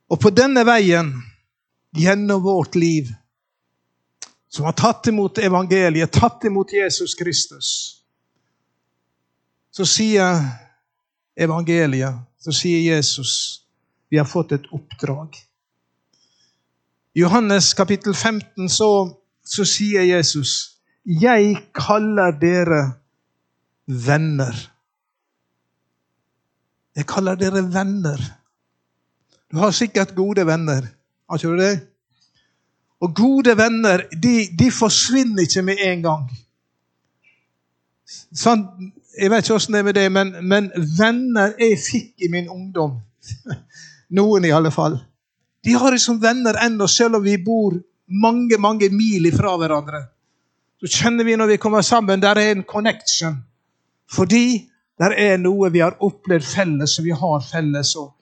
Og 0.09 0.21
på 0.21 0.33
denne 0.33 0.65
veien, 0.65 1.13
gjennom 1.97 2.43
vårt 2.43 2.77
liv, 2.77 3.09
som 4.49 4.65
har 4.65 4.77
tatt 4.77 5.09
imot 5.09 5.39
evangeliet, 5.39 6.13
tatt 6.13 6.45
imot 6.49 6.73
Jesus 6.73 7.15
Kristus, 7.17 7.69
så 9.71 9.85
sier 9.89 10.41
evangeliet, 11.37 12.28
så 12.39 12.55
sier 12.55 12.81
Jesus, 12.95 13.63
vi 14.11 14.19
har 14.19 14.29
fått 14.29 14.53
et 14.53 14.67
oppdrag. 14.73 15.37
I 17.15 17.21
Johannes 17.21 17.73
kapittel 17.75 18.15
15 18.15 18.69
så, 18.71 18.91
så 19.45 19.65
sier 19.65 20.07
Jesus, 20.07 20.79
'Jeg 21.05 21.57
kaller 21.75 22.33
dere 22.41 22.83
venner'. 23.87 24.69
Jeg 26.97 27.07
kaller 27.07 27.35
dere 27.35 27.63
venner. 27.63 28.19
Du 29.51 29.59
har 29.59 29.71
sikkert 29.71 30.15
gode 30.15 30.47
venner. 30.47 30.89
Har 31.31 31.39
ikke 31.39 31.49
du 31.49 31.61
det? 31.61 31.89
Og 33.01 33.15
gode 33.15 33.55
venner 33.57 34.03
de, 34.23 34.49
de 34.59 34.71
forsvinner 34.75 35.47
ikke 35.47 35.63
med 35.63 35.79
en 35.79 36.03
gang. 36.03 36.25
Sånn, 38.35 38.65
jeg 39.17 39.31
vet 39.31 39.45
ikke 39.45 39.55
åssen 39.57 39.75
det 39.75 39.81
er 39.81 39.87
med 39.87 39.95
det, 39.95 40.07
men, 40.13 40.33
men, 40.43 40.71
venner 40.99 41.55
jeg 41.59 41.79
fikk 41.81 42.27
i 42.27 42.31
min 42.33 42.49
ungdom 42.49 42.99
Noen, 44.17 44.45
i 44.45 44.53
alle 44.55 44.71
fall. 44.73 44.95
De 45.65 45.75
har 45.77 45.93
jeg 45.93 46.01
som 46.01 46.21
venner 46.23 46.57
ennå, 46.65 46.87
selv 46.89 47.19
om 47.19 47.25
vi 47.25 47.37
bor 47.45 47.75
mange 48.09 48.57
mange 48.59 48.89
mil 48.89 49.27
ifra 49.29 49.53
hverandre. 49.61 50.01
Så 50.81 50.89
kjenner 50.89 51.27
vi 51.27 51.37
når 51.37 51.53
vi 51.53 51.59
kommer 51.61 51.83
sammen, 51.83 52.23
der 52.23 52.39
er 52.41 52.55
en 52.55 52.65
connection. 52.65 53.37
Fordi 54.09 54.65
der 54.99 55.13
er 55.13 55.37
noe 55.37 55.69
vi 55.73 55.83
har 55.85 55.99
opplevd 56.01 56.47
felles, 56.47 56.99
og 56.99 57.05
vi 57.05 57.13
har 57.13 57.45
felles. 57.45 57.95
Og 58.01 58.15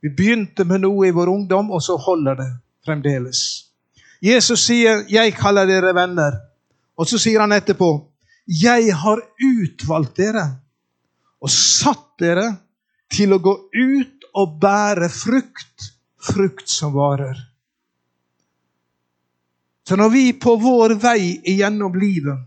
vi 0.00 0.14
begynte 0.16 0.64
med 0.64 0.84
noe 0.86 1.08
i 1.08 1.14
vår 1.14 1.28
ungdom, 1.28 1.70
og 1.70 1.82
så 1.82 1.96
holder 2.00 2.40
det 2.40 2.50
fremdeles. 2.86 3.66
Jesus 4.22 4.60
sier, 4.64 5.04
'Jeg 5.08 5.34
kaller 5.34 5.66
dere 5.66 5.92
venner'. 5.92 6.40
Og 6.96 7.06
så 7.06 7.18
sier 7.18 7.40
han 7.40 7.52
etterpå, 7.52 8.06
'Jeg 8.46 8.92
har 8.92 9.22
utvalgt 9.40 10.16
dere 10.16 10.44
og 11.40 11.50
satt 11.50 12.18
dere 12.20 12.48
til 13.12 13.32
å 13.32 13.40
gå 13.40 13.54
ut 13.72 14.28
og 14.34 14.58
bære 14.60 15.08
frukt, 15.08 15.90
frukt 16.20 16.68
som 16.68 16.92
varer'. 16.92 17.40
Så 19.88 19.96
når 19.96 20.10
vi 20.10 20.32
på 20.32 20.56
vår 20.56 20.96
vei 21.00 21.40
igjennom 21.44 21.94
livet, 22.00 22.38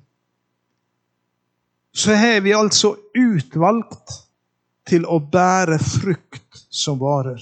så 1.93 2.13
har 2.13 2.41
vi 2.41 2.53
altså 2.53 2.95
utvalgt 3.13 4.15
til 4.85 5.05
å 5.05 5.19
bære 5.19 5.77
frukt 5.81 6.65
som 6.69 6.99
varer. 7.01 7.41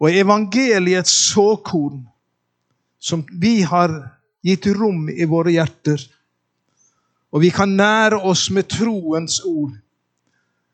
Og 0.00 0.10
evangeliets 0.10 1.12
såkorn, 1.32 2.06
som 2.98 3.22
vi 3.40 3.60
har 3.62 4.19
gitt 4.44 4.66
rom 4.76 5.08
i 5.08 5.26
våre 5.28 5.52
hjerter, 5.54 6.02
og 7.30 7.44
vi 7.44 7.50
kan 7.54 7.76
nære 7.78 8.18
oss 8.26 8.48
med 8.50 8.68
troens 8.70 9.40
ord, 9.46 9.76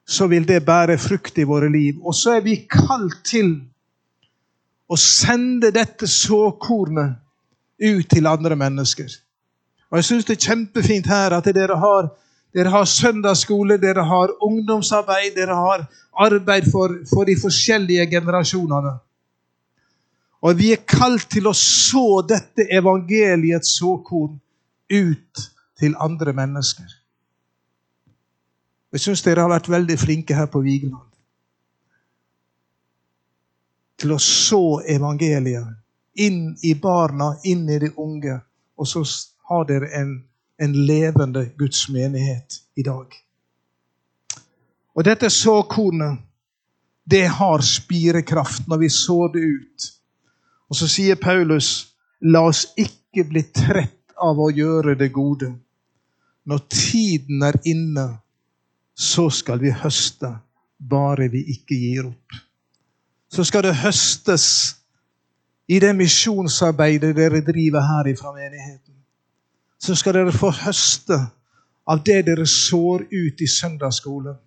så 0.06 0.28
vil 0.30 0.46
det 0.48 0.64
bære 0.64 0.98
frukt 0.98 1.38
i 1.38 1.44
våre 1.44 1.68
liv. 1.72 1.98
Og 2.06 2.14
så 2.14 2.36
er 2.38 2.44
vi 2.46 2.60
kalt 2.70 3.18
til 3.26 3.56
å 4.86 4.96
sende 4.96 5.72
dette 5.74 6.06
såkornet 6.06 7.18
ut 7.82 8.06
til 8.08 8.26
andre 8.30 8.56
mennesker. 8.56 9.10
Og 9.90 9.98
Jeg 9.98 10.04
syns 10.04 10.28
det 10.28 10.36
er 10.36 10.46
kjempefint 10.48 11.10
her 11.10 11.34
at 11.36 11.48
dere 11.54 11.76
har, 11.78 12.08
dere 12.54 12.72
har 12.72 12.86
søndagsskole, 12.88 13.76
dere 13.82 14.06
har 14.06 14.32
ungdomsarbeid, 14.42 15.34
dere 15.36 15.58
har 15.58 15.84
arbeid 16.16 16.70
for, 16.72 16.94
for 17.10 17.26
de 17.28 17.36
forskjellige 17.40 18.06
generasjonene. 18.10 18.96
Og 20.46 20.54
vi 20.54 20.70
er 20.70 20.84
kalt 20.86 21.26
til 21.32 21.48
å 21.50 21.54
så 21.58 22.20
dette 22.22 22.68
evangeliets 22.70 23.72
såkorn 23.80 24.36
ut 24.92 25.46
til 25.80 25.96
andre 25.98 26.34
mennesker. 26.36 26.86
Jeg 28.94 29.02
syns 29.02 29.24
dere 29.26 29.42
har 29.42 29.50
vært 29.50 29.70
veldig 29.72 29.96
flinke 29.98 30.36
her 30.38 30.46
på 30.52 30.62
Vigeland. 30.62 31.02
Til 33.98 34.14
å 34.14 34.20
så 34.22 34.78
evangeliet 34.86 35.74
inn 36.22 36.54
i 36.62 36.76
barna, 36.78 37.32
inn 37.44 37.66
i 37.68 37.80
de 37.82 37.90
unge. 37.98 38.38
Og 38.78 38.88
så 38.88 39.02
har 39.50 39.66
dere 39.66 39.90
en, 39.98 40.14
en 40.62 40.78
levende 40.86 41.48
Guds 41.58 41.88
menighet 41.90 42.60
i 42.78 42.86
dag. 42.86 43.10
Og 44.94 45.04
dette 45.04 45.28
såkornet, 45.32 46.22
det 47.04 47.26
har 47.38 47.66
spirekraft 47.66 48.70
når 48.70 48.84
vi 48.86 48.94
sår 48.94 49.28
det 49.34 49.44
ut 49.44 49.90
og 50.68 50.76
så 50.76 50.88
sier 50.90 51.18
Paulus, 51.20 51.92
la 52.20 52.42
oss 52.48 52.66
ikke 52.78 53.26
bli 53.28 53.42
trett 53.54 54.16
av 54.22 54.38
å 54.40 54.48
gjøre 54.50 54.96
det 54.98 55.10
gode. 55.14 55.52
Når 56.46 56.62
tiden 56.72 57.42
er 57.46 57.58
inne, 57.66 58.06
så 58.96 59.28
skal 59.30 59.60
vi 59.62 59.70
høste, 59.70 60.32
bare 60.78 61.28
vi 61.32 61.44
ikke 61.54 61.78
gir 61.78 62.08
opp. 62.08 62.40
Så 63.30 63.44
skal 63.44 63.66
det 63.66 63.76
høstes 63.82 64.46
i 65.68 65.78
det 65.82 65.92
misjonsarbeidet 65.98 67.14
dere 67.16 67.42
driver 67.44 67.84
her 67.84 68.10
fra 68.18 68.32
menigheten. 68.34 68.94
Så 69.78 69.94
skal 69.98 70.14
dere 70.16 70.32
få 70.32 70.50
høste 70.54 71.18
av 71.86 72.02
det 72.06 72.22
dere 72.26 72.46
sår 72.48 73.06
ut 73.12 73.42
i 73.42 73.48
søndagsskolen. 73.50 74.38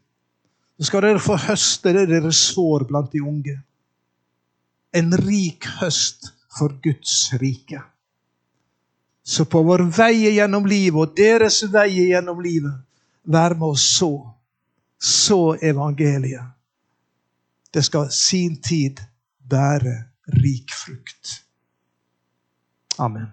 Så 0.79 0.88
skal 0.88 1.05
dere 1.05 1.23
få 1.23 1.38
høste 1.39 1.93
det 1.95 2.08
dere 2.10 2.32
sår 2.36 2.88
blant 2.89 3.12
de 3.13 3.21
unge 3.21 3.60
en 4.93 5.13
rik 5.17 5.65
høst 5.80 6.32
for 6.58 6.73
Guds 6.84 7.34
rike. 7.41 7.82
Så 9.23 9.45
på 9.45 9.62
vår 9.63 9.86
vei 9.93 10.32
gjennom 10.34 10.65
livet 10.65 10.99
og 10.99 11.17
deres 11.17 11.62
vei 11.71 12.10
gjennom 12.10 12.41
livet, 12.41 12.73
vær 13.30 13.54
med 13.54 13.75
oss 13.75 13.86
så. 13.99 14.13
Så 14.99 15.56
evangeliet. 15.62 16.56
Det 17.73 17.86
skal 17.86 18.10
sin 18.12 18.58
tid 18.62 18.99
bære 19.49 19.95
rik 20.41 20.73
frukt. 20.73 21.36
Amen. 22.97 23.30